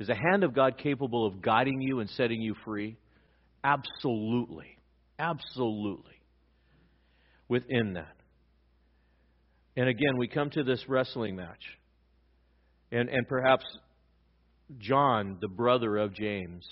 [0.00, 2.96] Is the hand of God capable of guiding you and setting you free?
[3.62, 4.76] Absolutely.
[5.20, 6.20] Absolutely.
[7.48, 8.16] Within that.
[9.76, 11.62] And again, we come to this wrestling match.
[12.90, 13.64] And, and perhaps
[14.78, 16.66] John, the brother of James,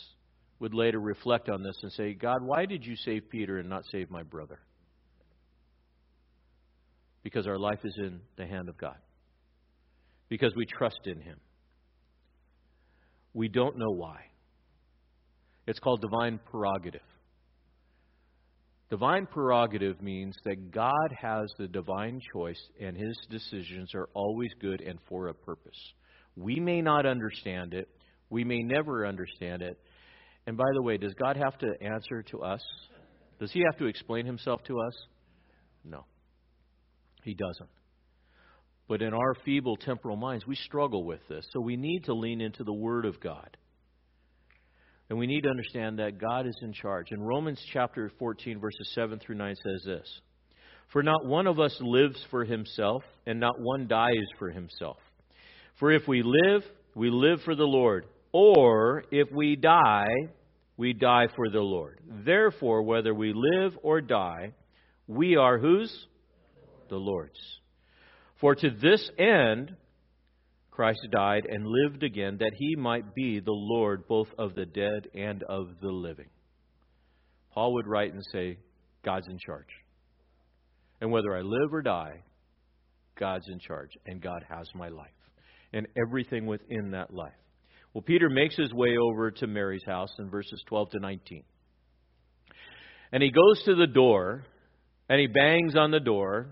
[0.59, 3.85] would later reflect on this and say, God, why did you save Peter and not
[3.93, 4.59] save my brother?
[7.27, 8.95] Because our life is in the hand of God.
[10.29, 11.41] Because we trust in Him.
[13.35, 14.21] We don't know why.
[15.67, 17.01] It's called divine prerogative.
[18.91, 24.81] Divine prerogative means that God has the divine choice and his decisions are always good
[24.81, 25.95] and for a purpose.
[26.37, 27.89] We may not understand it,
[28.31, 29.81] we may never understand it.
[30.47, 32.63] And by the way, does God have to answer to us?
[33.41, 34.95] Does he have to explain himself to us?
[35.85, 36.05] No.
[37.27, 37.69] He doesn't.
[38.89, 41.45] But in our feeble temporal minds, we struggle with this.
[41.53, 43.57] So we need to lean into the Word of God.
[45.11, 47.11] And we need to understand that God is in charge.
[47.11, 50.21] In Romans chapter 14, verses 7 through 9 says this
[50.93, 54.99] For not one of us lives for himself, and not one dies for himself.
[55.81, 56.63] For if we live,
[56.95, 58.07] we live for the Lord.
[58.31, 60.07] Or if we die,
[60.77, 61.99] we die for the Lord.
[62.25, 64.53] Therefore, whether we live or die,
[65.09, 66.07] we are whose?
[66.89, 67.41] The Lord's.
[68.41, 69.75] For to this end,
[70.71, 75.09] Christ died and lived again that he might be the Lord both of the dead
[75.15, 76.29] and of the living.
[77.53, 78.59] Paul would write and say,
[79.03, 79.71] God's in charge.
[81.01, 82.23] And whether I live or die,
[83.19, 85.09] God's in charge, and God has my life
[85.73, 87.33] and everything within that life.
[87.93, 91.43] Well, Peter makes his way over to Mary's house in verses 12 to 19.
[93.13, 94.45] And he goes to the door
[95.09, 96.49] and he bangs on the door.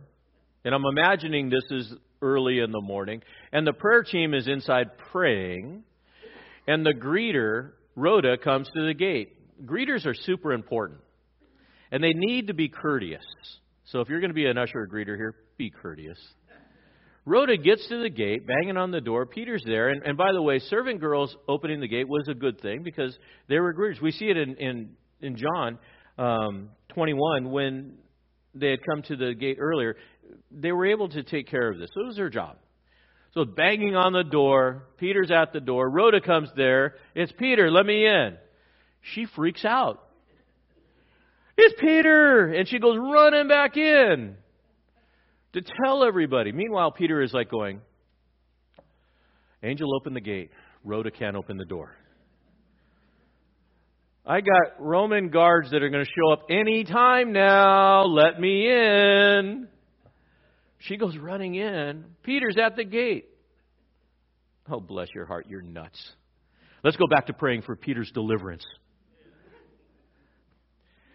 [0.64, 1.92] And I'm imagining this is
[2.22, 5.84] early in the morning, and the prayer team is inside praying.
[6.66, 9.36] and the greeter, Rhoda, comes to the gate.
[9.66, 11.00] Greeters are super important,
[11.92, 13.24] and they need to be courteous.
[13.86, 16.18] So if you're going to be an usher or greeter here, be courteous.
[17.26, 19.24] Rhoda gets to the gate, banging on the door.
[19.24, 19.88] Peter's there.
[19.88, 23.16] And, and by the way, servant girls opening the gate was a good thing because
[23.48, 24.00] they were greeters.
[24.02, 24.90] We see it in, in,
[25.20, 25.78] in John
[26.18, 27.94] um, 21 when
[28.54, 29.96] they had come to the gate earlier.
[30.50, 31.90] They were able to take care of this.
[31.94, 32.56] It was their job.
[33.32, 34.84] So banging on the door.
[34.98, 35.90] Peter's at the door.
[35.90, 36.94] Rhoda comes there.
[37.14, 37.70] It's Peter.
[37.70, 38.36] Let me in.
[39.00, 40.00] She freaks out.
[41.56, 42.52] It's Peter!
[42.52, 44.36] And she goes running back in
[45.52, 46.50] to tell everybody.
[46.52, 47.80] Meanwhile, Peter is like going,
[49.62, 50.50] Angel, open the gate.
[50.84, 51.94] Rhoda can't open the door.
[54.26, 58.04] I got Roman guards that are going to show up any time now.
[58.04, 59.68] Let me in.
[60.87, 62.05] She goes running in.
[62.22, 63.26] Peter's at the gate.
[64.70, 65.47] Oh, bless your heart.
[65.49, 65.99] You're nuts.
[66.82, 68.64] Let's go back to praying for Peter's deliverance.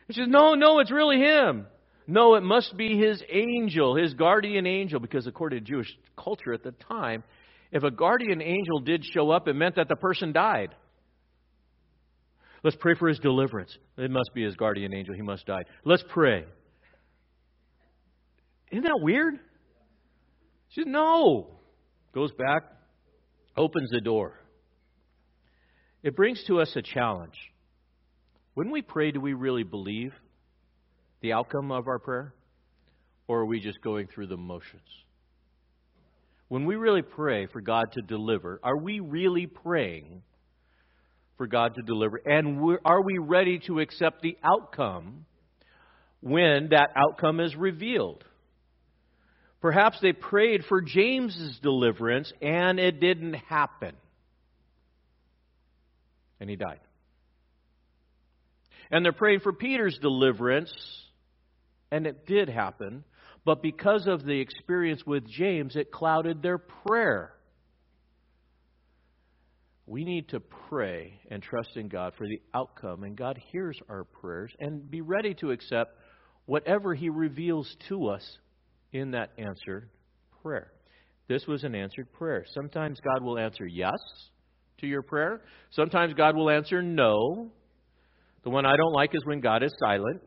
[0.07, 1.67] She says, No, no, it's really him.
[2.07, 6.63] No, it must be his angel, his guardian angel, because according to Jewish culture at
[6.63, 7.23] the time,
[7.71, 10.73] if a guardian angel did show up, it meant that the person died.
[12.63, 13.77] Let's pray for his deliverance.
[13.97, 15.13] It must be his guardian angel.
[15.13, 15.61] He must die.
[15.85, 16.45] Let's pray.
[18.71, 19.35] Isn't that weird?
[20.69, 21.59] She says, No.
[22.13, 22.63] Goes back,
[23.55, 24.33] opens the door.
[26.01, 27.37] It brings to us a challenge.
[28.55, 30.13] When we pray, do we really believe
[31.21, 32.33] the outcome of our prayer?
[33.27, 34.81] Or are we just going through the motions?
[36.47, 40.23] When we really pray for God to deliver, are we really praying
[41.37, 42.19] for God to deliver?
[42.25, 45.25] And are we ready to accept the outcome
[46.21, 48.23] when that outcome is revealed?
[49.61, 53.95] Perhaps they prayed for James's deliverance and it didn't happen.
[56.39, 56.79] And he died.
[58.89, 60.73] And they're praying for Peter's deliverance
[61.91, 63.03] and it did happen.
[63.45, 67.33] But because of the experience with James, it clouded their prayer.
[69.85, 74.03] We need to pray and trust in God for the outcome, and God hears our
[74.03, 75.97] prayers, and be ready to accept
[76.45, 78.37] whatever He reveals to us
[78.91, 79.89] in that answered
[80.41, 80.71] prayer.
[81.27, 82.45] This was an answered prayer.
[82.53, 83.99] Sometimes God will answer yes
[84.79, 87.51] to your prayer, sometimes God will answer no.
[88.43, 90.21] The one I don't like is when God is silent.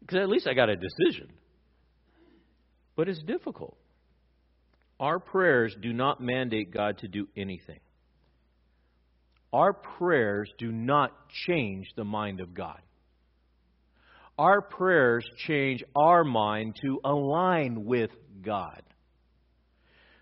[0.00, 1.28] Because at least I got a decision.
[2.96, 3.78] But it's difficult.
[5.00, 7.80] Our prayers do not mandate God to do anything.
[9.52, 11.12] Our prayers do not
[11.46, 12.80] change the mind of God.
[14.38, 18.10] Our prayers change our mind to align with
[18.42, 18.82] God.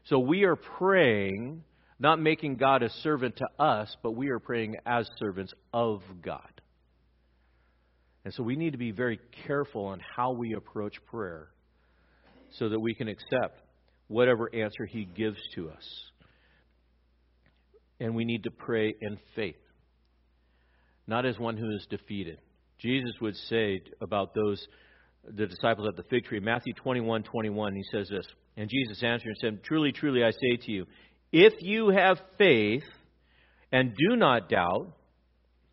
[0.05, 1.65] So we are praying,
[1.99, 6.41] not making God a servant to us, but we are praying as servants of God.
[8.25, 11.49] And so we need to be very careful on how we approach prayer
[12.59, 13.61] so that we can accept
[14.09, 15.85] whatever answer He gives to us.
[18.01, 19.57] And we need to pray in faith,
[21.07, 22.39] not as one who is defeated.
[22.79, 24.67] Jesus would say about those,
[25.25, 28.27] the disciples at the fig tree, Matthew 21 21, he says this.
[28.57, 30.87] And Jesus answered and said, Truly, truly, I say to you,
[31.33, 32.85] if you have faith
[33.73, 34.93] and do not doubt,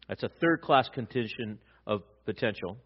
[0.07, 2.77] that's a third class condition of potential.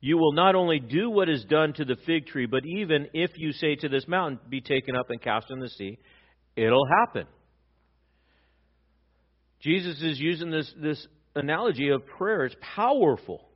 [0.00, 3.30] You will not only do what is done to the fig tree, but even if
[3.36, 5.98] you say to this mountain, be taken up and cast in the sea,
[6.56, 7.26] it'll happen.
[9.60, 11.06] Jesus is using this, this
[11.36, 12.44] analogy of prayer.
[12.44, 13.48] It's powerful.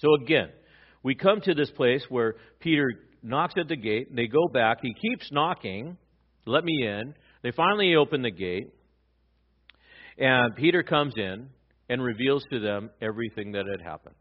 [0.00, 0.48] So again,
[1.02, 2.88] we come to this place where Peter
[3.22, 4.14] knocks at the gate.
[4.14, 4.78] They go back.
[4.82, 5.96] He keeps knocking.
[6.46, 7.14] Let me in.
[7.42, 8.72] They finally open the gate.
[10.18, 11.48] And Peter comes in
[11.88, 14.14] and reveals to them everything that had happened.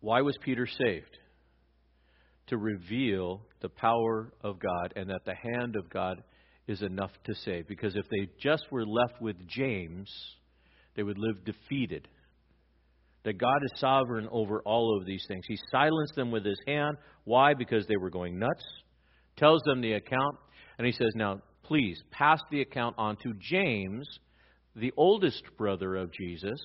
[0.00, 1.18] Why was Peter saved?
[2.48, 6.22] To reveal the power of God and that the hand of God
[6.66, 7.68] is enough to save.
[7.68, 10.10] Because if they just were left with James,
[10.96, 12.08] they would live defeated.
[13.24, 15.44] That God is sovereign over all of these things.
[15.46, 16.96] He silenced them with his hand.
[17.24, 17.54] Why?
[17.54, 18.64] Because they were going nuts.
[19.36, 20.36] Tells them the account,
[20.76, 24.08] and he says, Now, please pass the account on to James
[24.76, 26.60] the oldest brother of Jesus,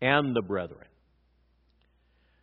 [0.00, 0.86] and the brethren.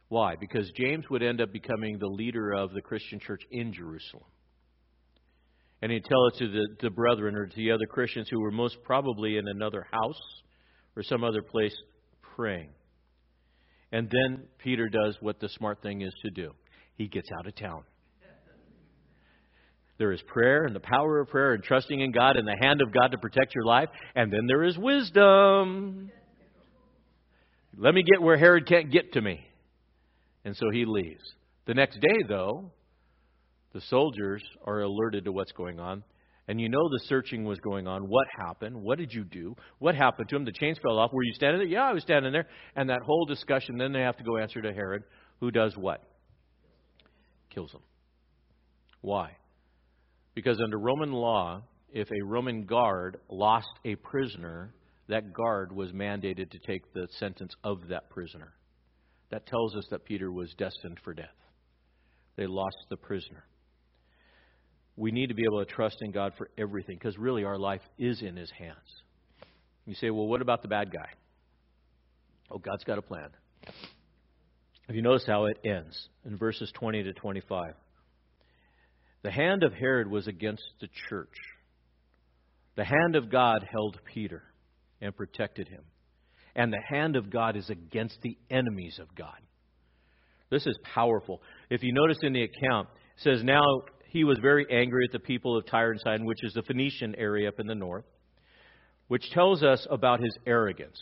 [0.09, 0.35] Why?
[0.39, 4.23] Because James would end up becoming the leader of the Christian church in Jerusalem.
[5.81, 8.51] And he'd tell it to the, the brethren or to the other Christians who were
[8.51, 10.21] most probably in another house
[10.95, 11.75] or some other place
[12.35, 12.69] praying.
[13.91, 16.53] And then Peter does what the smart thing is to do
[16.95, 17.83] he gets out of town.
[19.99, 22.81] There is prayer and the power of prayer and trusting in God and the hand
[22.81, 23.89] of God to protect your life.
[24.15, 26.11] And then there is wisdom.
[27.75, 29.45] Let me get where Herod can't get to me.
[30.45, 31.23] And so he leaves.
[31.65, 32.71] The next day, though,
[33.73, 36.03] the soldiers are alerted to what's going on.
[36.47, 38.03] And you know the searching was going on.
[38.03, 38.75] What happened?
[38.81, 39.55] What did you do?
[39.79, 40.45] What happened to him?
[40.45, 41.11] The chains fell off.
[41.11, 41.67] Were you standing there?
[41.67, 42.47] Yeah, I was standing there.
[42.75, 45.03] And that whole discussion, then they have to go answer to Herod,
[45.41, 46.01] who does what?
[47.49, 47.81] Kills him.
[49.01, 49.35] Why?
[50.35, 54.73] Because under Roman law, if a Roman guard lost a prisoner,
[55.09, 58.53] that guard was mandated to take the sentence of that prisoner.
[59.31, 61.27] That tells us that Peter was destined for death.
[62.37, 63.43] They lost the prisoner
[64.97, 67.81] we need to be able to trust in God for everything because really our life
[67.97, 68.75] is in His hands.
[69.85, 71.07] You say, well, what about the bad guy?
[72.51, 73.29] Oh, God's got a plan.
[74.89, 77.73] If you notice how it ends in verses 20 to 25,
[79.23, 81.33] the hand of Herod was against the church.
[82.75, 84.43] The hand of God held Peter
[85.01, 85.83] and protected him.
[86.55, 89.37] And the hand of God is against the enemies of God.
[90.49, 91.41] This is powerful.
[91.69, 92.87] If you notice in the account,
[93.17, 93.61] it says, Now
[94.17, 97.13] he was very angry at the people of Tyre and Sidon, which is the Phoenician
[97.19, 98.03] area up in the north,
[99.09, 100.99] which tells us about his arrogance.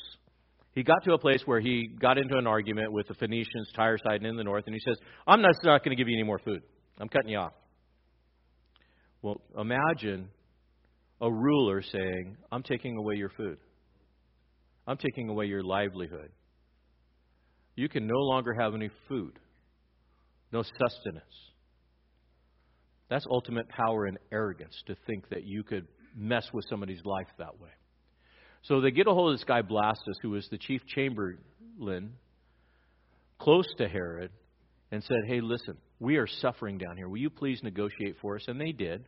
[0.73, 3.93] He got to a place where he got into an argument with the Phoenicians, Tyre,
[3.93, 6.17] and Sidon in the north, and he says, I'm not, not going to give you
[6.17, 6.61] any more food.
[6.99, 7.53] I'm cutting you off.
[9.21, 10.27] Well, imagine
[11.21, 13.59] a ruler saying, I'm taking away your food.
[14.85, 16.31] I'm taking away your livelihood.
[17.77, 19.39] You can no longer have any food,
[20.51, 21.23] no sustenance.
[23.09, 27.59] That's ultimate power and arrogance to think that you could mess with somebody's life that
[27.59, 27.69] way.
[28.63, 32.13] So they get a hold of this guy Blastus, who was the chief chamberlain,
[33.39, 34.31] close to Herod,
[34.91, 37.07] and said, Hey, listen, we are suffering down here.
[37.07, 38.45] Will you please negotiate for us?
[38.47, 39.05] And they did.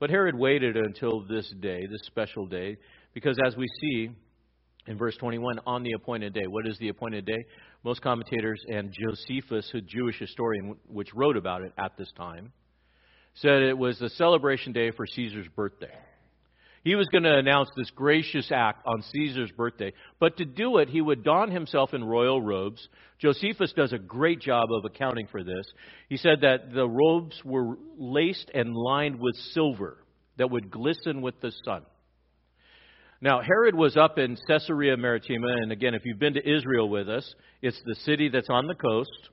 [0.00, 2.76] But Herod waited until this day, this special day,
[3.14, 4.10] because as we see
[4.88, 7.44] in verse 21, on the appointed day, what is the appointed day?
[7.84, 12.52] Most commentators and Josephus, a Jewish historian, which wrote about it at this time,
[13.34, 15.92] said it was a celebration day for Caesar's birthday.
[16.84, 20.88] He was going to announce this gracious act on Caesar's birthday, but to do it,
[20.88, 22.88] he would don himself in royal robes.
[23.20, 25.64] Josephus does a great job of accounting for this.
[26.08, 29.98] He said that the robes were laced and lined with silver
[30.38, 31.82] that would glisten with the sun.
[33.20, 37.08] Now, Herod was up in Caesarea Maritima, and again, if you've been to Israel with
[37.08, 39.30] us, it's the city that's on the coast.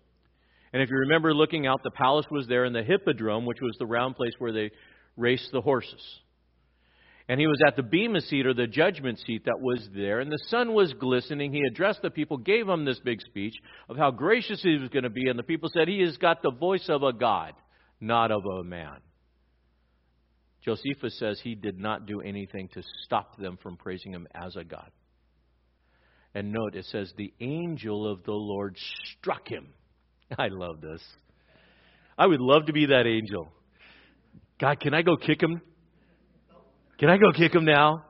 [0.72, 3.76] And if you remember looking out, the palace was there and the hippodrome, which was
[3.80, 4.72] the round place where they
[5.18, 6.20] raced the horses.
[7.28, 10.32] And he was at the bema seat or the judgment seat that was there, and
[10.32, 11.54] the sun was glistening.
[11.54, 13.54] He addressed the people, gave them this big speech
[13.88, 16.42] of how gracious he was going to be, and the people said, He has got
[16.42, 17.54] the voice of a God,
[18.02, 18.98] not of a man.
[20.64, 24.64] Josephus says he did not do anything to stop them from praising him as a
[24.64, 24.92] God.
[26.34, 28.76] And note, it says, The angel of the Lord
[29.18, 29.68] struck him
[30.38, 31.02] I love this.
[32.18, 33.52] I would love to be that angel.
[34.60, 35.62] God, can I go kick him?
[37.00, 38.04] Can I go kick him now?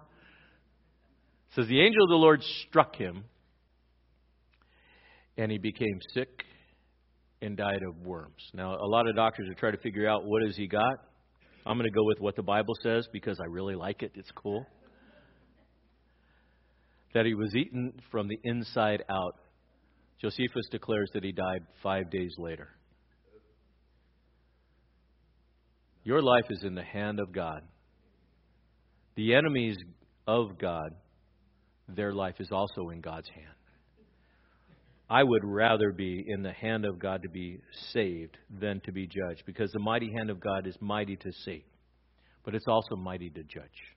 [1.49, 3.24] It says the angel of the Lord struck him,
[5.38, 6.43] and he became sick
[7.41, 8.41] and died of worms.
[8.53, 10.95] Now, a lot of doctors are trying to figure out what has he got.
[11.65, 14.11] I'm going to go with what the Bible says because I really like it.
[14.15, 14.65] It's cool.
[17.13, 19.36] That he was eaten from the inside out
[20.22, 22.70] Josephus declares that he died five days later.
[26.03, 27.61] Your life is in the hand of God.
[29.15, 29.78] The enemies
[30.28, 30.91] of God,
[31.88, 33.47] their life is also in God's hand.
[35.09, 37.59] I would rather be in the hand of God to be
[37.91, 41.63] saved than to be judged because the mighty hand of God is mighty to save,
[42.43, 43.95] but it's also mighty to judge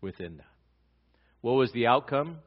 [0.00, 0.46] within that.
[1.42, 2.38] What was the outcome?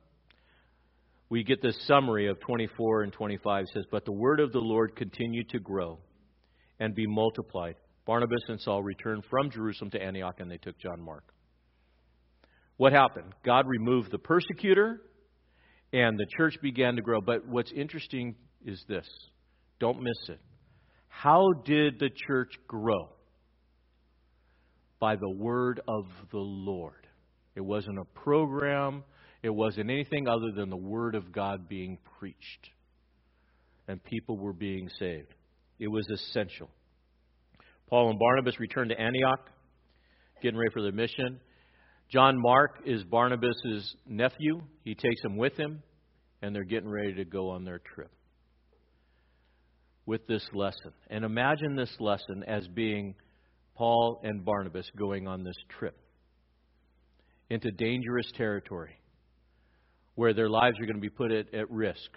[1.32, 4.59] We get this summary of 24 and 25 it says, But the word of the
[4.59, 5.97] Lord continued to grow
[6.77, 7.75] and be multiplied.
[8.05, 11.23] Barnabas and Saul returned from Jerusalem to Antioch and they took John Mark.
[12.75, 13.34] What happened?
[13.45, 14.99] God removed the persecutor
[15.93, 17.21] and the church began to grow.
[17.21, 19.07] But what's interesting is this
[19.79, 20.41] don't miss it.
[21.07, 23.07] How did the church grow?
[24.99, 27.07] By the word of the Lord.
[27.55, 29.05] It wasn't a program,
[29.44, 32.70] it wasn't anything other than the Word of God being preached.
[33.88, 35.34] And people were being saved.
[35.80, 36.70] It was essential.
[37.89, 39.50] Paul and Barnabas returned to Antioch,
[40.42, 41.39] getting ready for their mission.
[42.12, 44.62] John Mark is Barnabas' nephew.
[44.84, 45.82] He takes him with him,
[46.42, 48.12] and they're getting ready to go on their trip
[50.06, 50.94] with this lesson.
[51.10, 53.16] And imagine this lesson as being
[53.76, 55.98] Paul and Barnabas going on this trip
[57.50, 59.01] into dangerous territory
[60.16, 62.09] where their lives are going to be put at, at risk.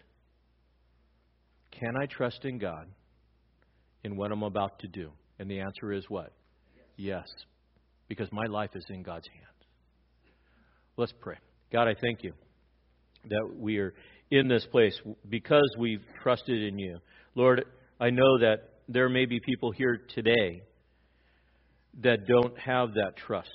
[1.71, 2.87] Can I trust in God
[4.03, 5.11] in what I'm about to do?
[5.39, 6.33] And the answer is what?
[6.97, 7.27] Yes,
[8.09, 9.45] because my life is in God's hands.
[10.97, 11.37] Let's pray.
[11.73, 12.33] God, I thank you
[13.29, 13.95] that we are
[14.31, 16.99] in this place because we've trusted in you.
[17.35, 17.65] Lord,
[17.99, 20.63] I know that there may be people here today
[22.03, 23.49] that don't have that trust,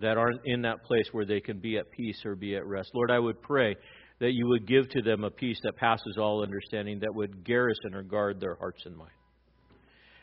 [0.00, 2.90] that aren't in that place where they can be at peace or be at rest.
[2.94, 3.74] Lord, I would pray
[4.18, 7.94] that you would give to them a peace that passes all understanding, that would garrison
[7.94, 9.12] or guard their hearts and minds.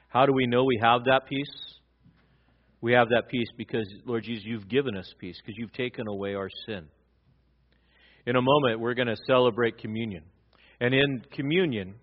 [0.08, 1.80] How do we know we have that peace?
[2.82, 6.36] We have that peace because, Lord Jesus, you've given us peace, because you've taken away
[6.36, 6.86] our sin.
[8.26, 10.24] In a moment, we're going to celebrate communion.
[10.80, 11.96] And in communion,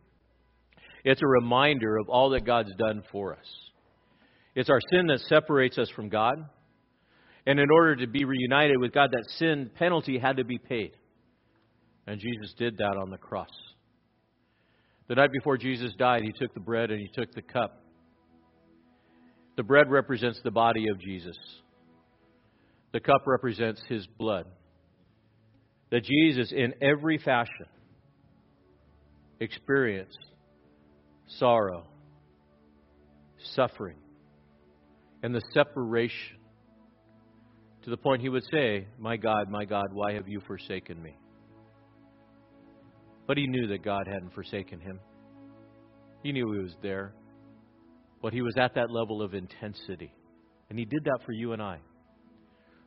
[1.04, 3.69] it's a reminder of all that God's done for us.
[4.54, 6.44] It's our sin that separates us from God.
[7.46, 10.92] And in order to be reunited with God, that sin penalty had to be paid.
[12.06, 13.48] And Jesus did that on the cross.
[15.08, 17.82] The night before Jesus died, he took the bread and he took the cup.
[19.56, 21.36] The bread represents the body of Jesus,
[22.92, 24.46] the cup represents his blood.
[25.90, 27.66] That Jesus, in every fashion,
[29.40, 30.18] experienced
[31.26, 31.84] sorrow,
[33.54, 33.96] suffering,
[35.22, 36.38] and the separation
[37.84, 41.16] to the point he would say, My God, my God, why have you forsaken me?
[43.26, 45.00] But he knew that God hadn't forsaken him.
[46.22, 47.14] He knew he was there.
[48.22, 50.12] But he was at that level of intensity.
[50.68, 51.78] And he did that for you and I.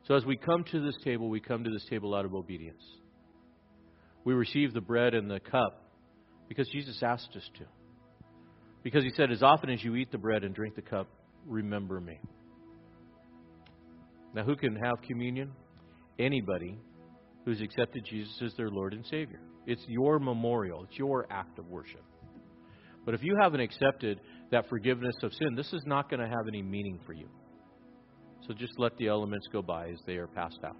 [0.08, 2.84] So as we come to this table, we come to this table out of obedience.
[4.26, 5.92] We receive the bread and the cup
[6.48, 7.66] because Jesus asked us to.
[8.84, 11.08] Because he said, As often as you eat the bread and drink the cup,
[11.46, 12.20] remember me.
[14.34, 15.52] Now, who can have communion?
[16.20, 16.78] Anybody
[17.46, 19.40] who's accepted Jesus as their Lord and Savior.
[19.66, 22.04] It's your memorial, it's your act of worship.
[23.06, 24.22] But if you haven't accepted
[24.52, 27.28] that forgiveness of sin, this is not going to have any meaning for you.
[28.48, 30.78] So just let the elements go by as they are passed out.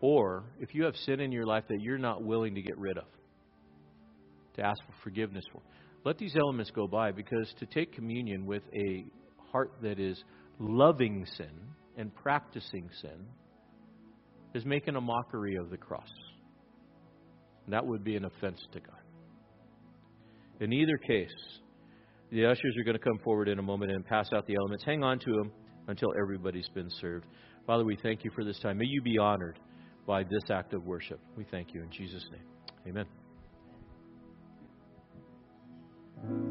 [0.00, 2.98] Or if you have sin in your life that you're not willing to get rid
[2.98, 3.04] of,
[4.54, 5.60] to ask for forgiveness for,
[6.04, 9.04] let these elements go by because to take communion with a
[9.50, 10.22] heart that is
[10.58, 11.50] loving sin
[11.96, 13.26] and practicing sin
[14.54, 16.08] is making a mockery of the cross.
[17.66, 18.94] And that would be an offense to God.
[20.60, 21.34] In either case,
[22.30, 24.84] the ushers are going to come forward in a moment and pass out the elements.
[24.84, 25.52] Hang on to them
[25.86, 27.26] until everybody's been served.
[27.66, 28.78] Father, we thank you for this time.
[28.78, 29.58] May you be honored
[30.06, 31.20] by this act of worship.
[31.36, 32.44] We thank you in Jesus' name.
[32.86, 33.27] Amen.
[36.20, 36.47] Thank you.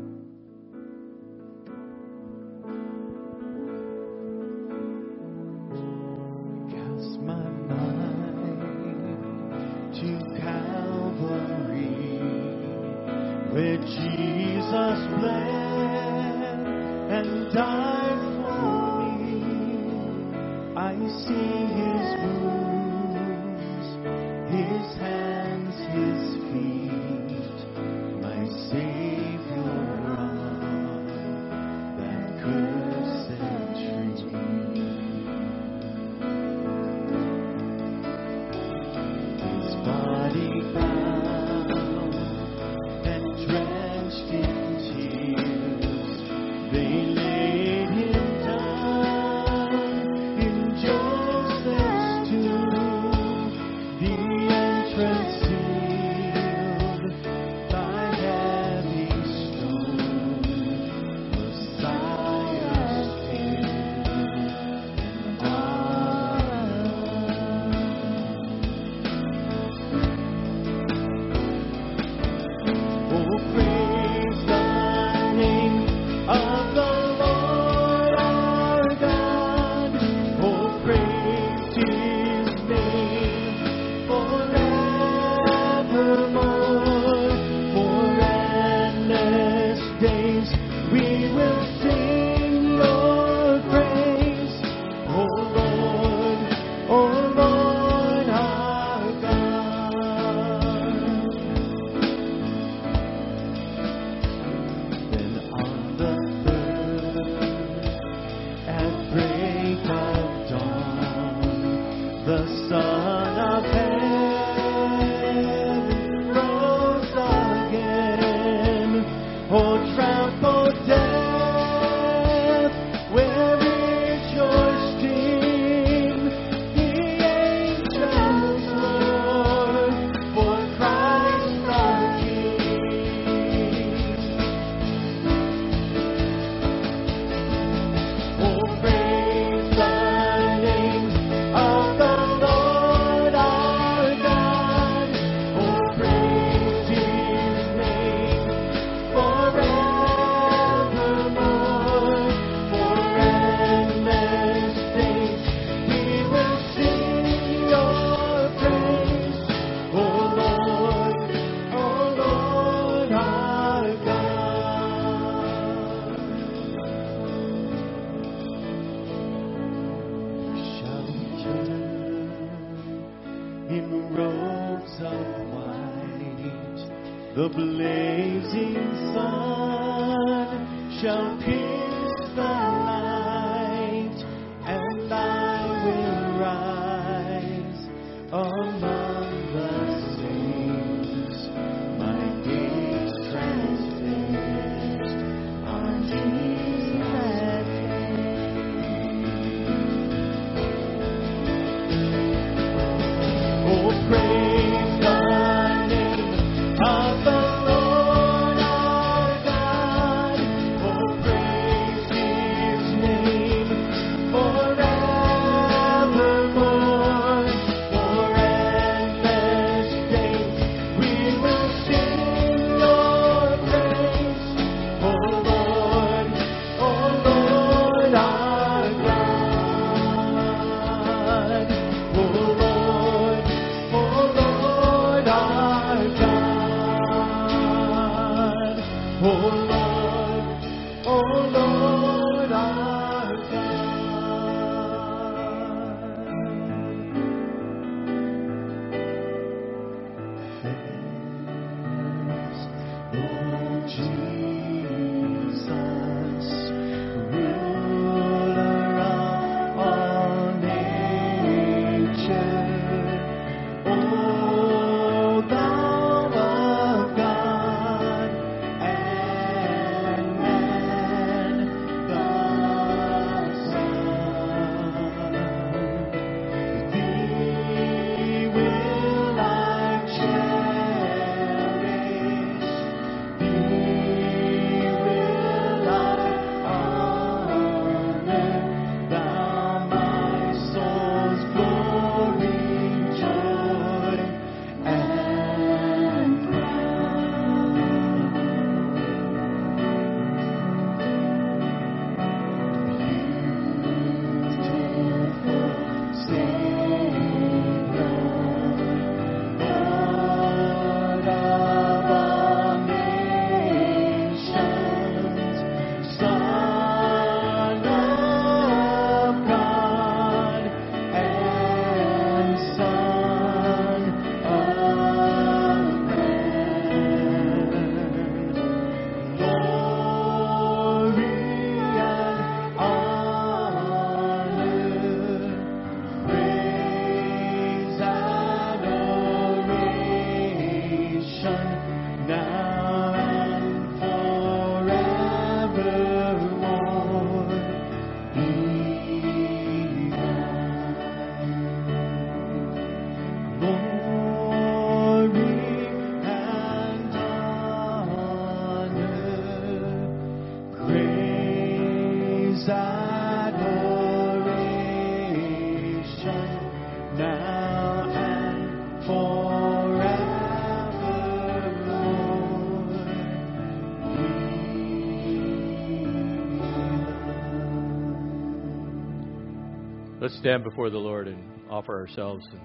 [380.39, 382.61] Stand before the Lord and offer ourselves and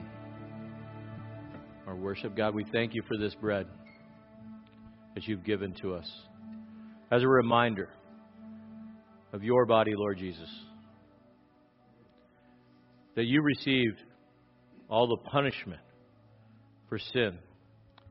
[1.86, 2.36] our worship.
[2.36, 3.66] God, we thank you for this bread
[5.14, 6.10] that you've given to us
[7.10, 7.88] as a reminder
[9.32, 10.48] of your body, Lord Jesus.
[13.16, 14.02] That you received
[14.88, 15.80] all the punishment
[16.88, 17.38] for sin,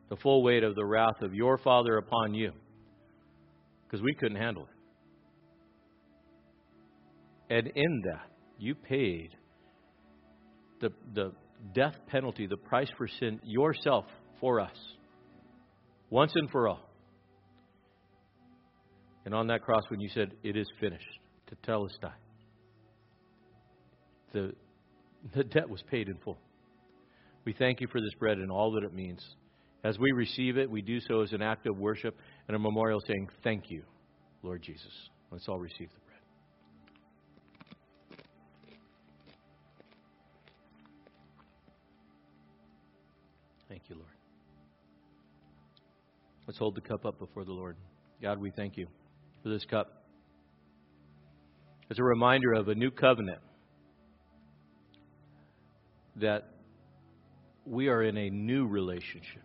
[0.10, 2.52] the full weight of the wrath of your Father upon you,
[3.86, 4.64] because we couldn't handle
[7.50, 7.56] it.
[7.56, 9.36] And in that, you paid
[10.82, 11.32] the, the
[11.74, 14.06] death penalty, the price for sin, yourself
[14.40, 14.76] for us,
[16.10, 16.90] once and for all.
[19.26, 22.10] And on that cross, when you said, It is finished, to tell us die,
[24.34, 24.54] the,
[25.36, 26.40] the debt was paid in full.
[27.46, 29.24] We thank you for this bread and all that it means.
[29.84, 32.16] As we receive it, we do so as an act of worship
[32.48, 33.84] and a memorial saying, Thank you,
[34.44, 34.92] Lord Jesus.
[35.32, 36.11] Let's all receive the bread.
[46.52, 47.78] Let's hold the cup up before the Lord.
[48.22, 48.88] God, we thank you
[49.42, 50.04] for this cup.
[51.90, 53.40] It's a reminder of a new covenant
[56.18, 56.50] that
[57.66, 59.44] we are in a new relationship.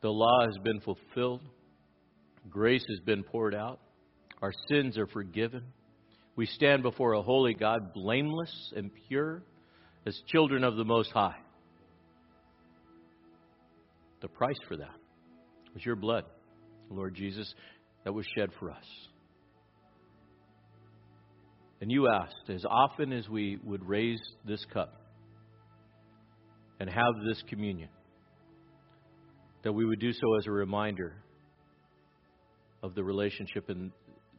[0.00, 1.42] The law has been fulfilled,
[2.50, 3.78] grace has been poured out,
[4.42, 5.62] our sins are forgiven.
[6.34, 9.44] We stand before a holy God, blameless and pure,
[10.04, 11.36] as children of the Most High.
[14.20, 14.94] The price for that
[15.74, 16.24] was your blood,
[16.90, 17.52] Lord Jesus,
[18.04, 18.84] that was shed for us.
[21.80, 24.94] And you asked, as often as we would raise this cup
[26.80, 27.90] and have this communion,
[29.62, 31.14] that we would do so as a reminder
[32.82, 33.92] of the relationship in,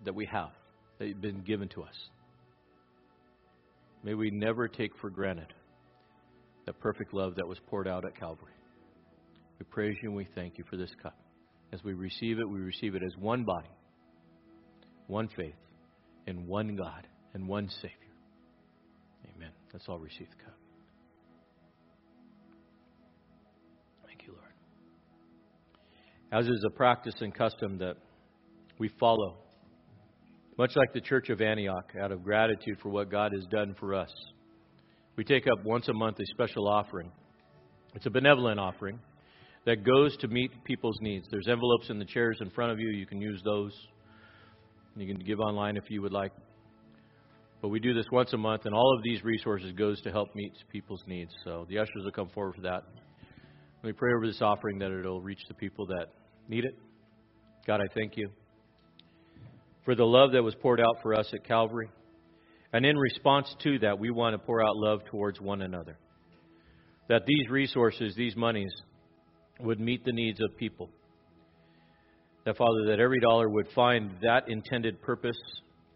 [0.06, 0.52] that we have,
[0.98, 2.10] that has been given to us.
[4.04, 5.54] May we never take for granted
[6.66, 8.54] that perfect love that was poured out at Calvary.
[9.60, 11.18] We praise you and we thank you for this cup.
[11.74, 13.70] As we receive it, we receive it as one body,
[15.08, 15.56] one faith,
[16.28, 17.92] and one God and one Savior.
[19.36, 19.52] Amen.
[19.74, 20.54] Let's all receive the cup.
[24.06, 24.54] Thank you, Lord.
[26.32, 27.98] As is a practice and custom that
[28.80, 29.38] we follow,
[30.58, 33.94] much like the Church of Antioch, out of gratitude for what God has done for
[33.94, 34.12] us,
[35.16, 37.12] we take up once a month a special offering.
[37.96, 39.00] It's a benevolent offering
[39.68, 41.28] that goes to meet people's needs.
[41.30, 42.88] There's envelopes in the chairs in front of you.
[42.88, 43.74] You can use those.
[44.96, 46.32] You can give online if you would like.
[47.62, 50.34] But we do this once a month, and all of these resources goes to help
[50.36, 51.32] meet people's needs.
[51.44, 52.84] So the ushers will come forward for that.
[53.84, 56.08] Let me pray over this offering that it'll reach the people that
[56.48, 56.74] need it.
[57.68, 58.30] God, I thank you
[59.84, 61.90] for the love that was poured out for us at Calvary.
[62.72, 65.98] And in response to that, we want to pour out love towards one another.
[67.10, 68.72] That these resources, these monies,
[69.60, 70.90] would meet the needs of people.
[72.46, 75.38] That, Father, that every dollar would find that intended purpose,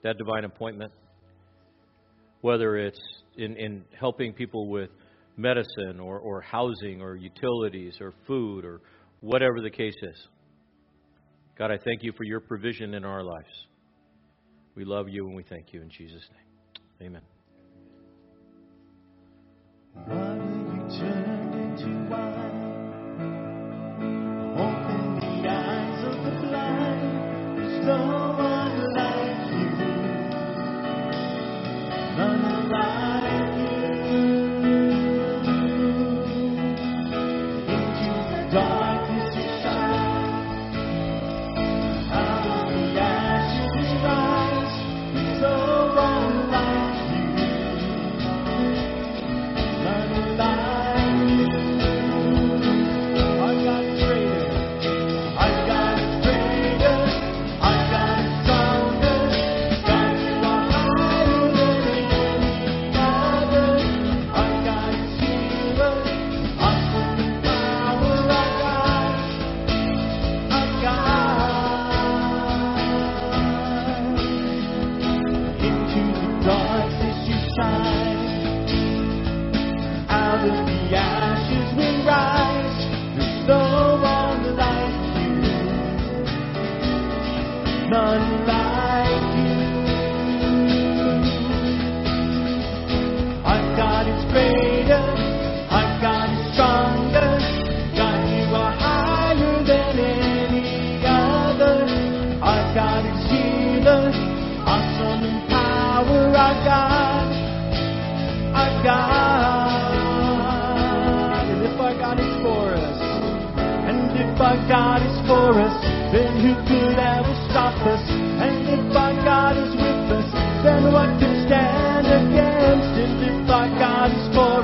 [0.03, 0.91] that divine appointment,
[2.41, 2.99] whether it's
[3.37, 4.89] in, in helping people with
[5.37, 8.81] medicine or, or housing or utilities or food or
[9.21, 10.27] whatever the case is.
[11.57, 13.67] God, I thank you for your provision in our lives.
[14.75, 16.23] We love you and we thank you in Jesus'
[16.99, 17.17] name.
[20.07, 21.30] Amen.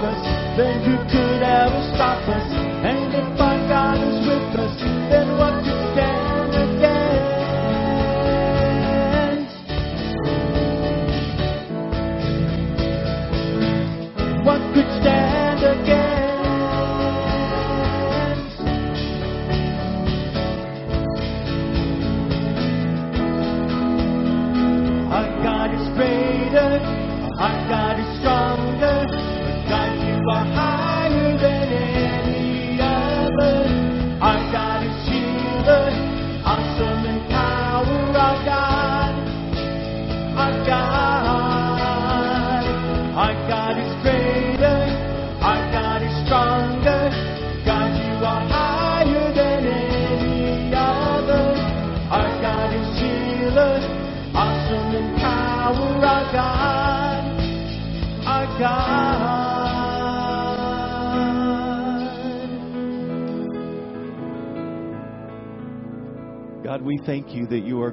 [0.03, 0.21] Us,
[0.57, 2.46] then who could ever stop us?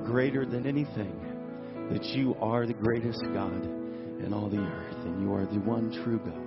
[0.04, 3.64] Greater than anything, that you are the greatest God
[4.24, 6.44] in all the earth, and you are the one true God.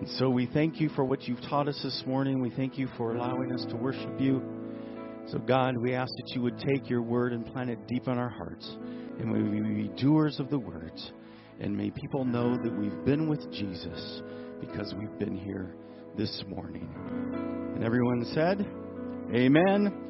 [0.00, 2.40] And so we thank you for what you've taught us this morning.
[2.40, 4.42] We thank you for allowing us to worship you.
[5.26, 8.16] So, God, we ask that you would take your word and plant it deep in
[8.16, 8.66] our hearts.
[9.18, 11.12] And we be doers of the words.
[11.60, 14.22] And may people know that we've been with Jesus
[14.60, 15.74] because we've been here
[16.16, 16.88] this morning.
[17.74, 18.66] And everyone said,
[19.34, 20.09] Amen.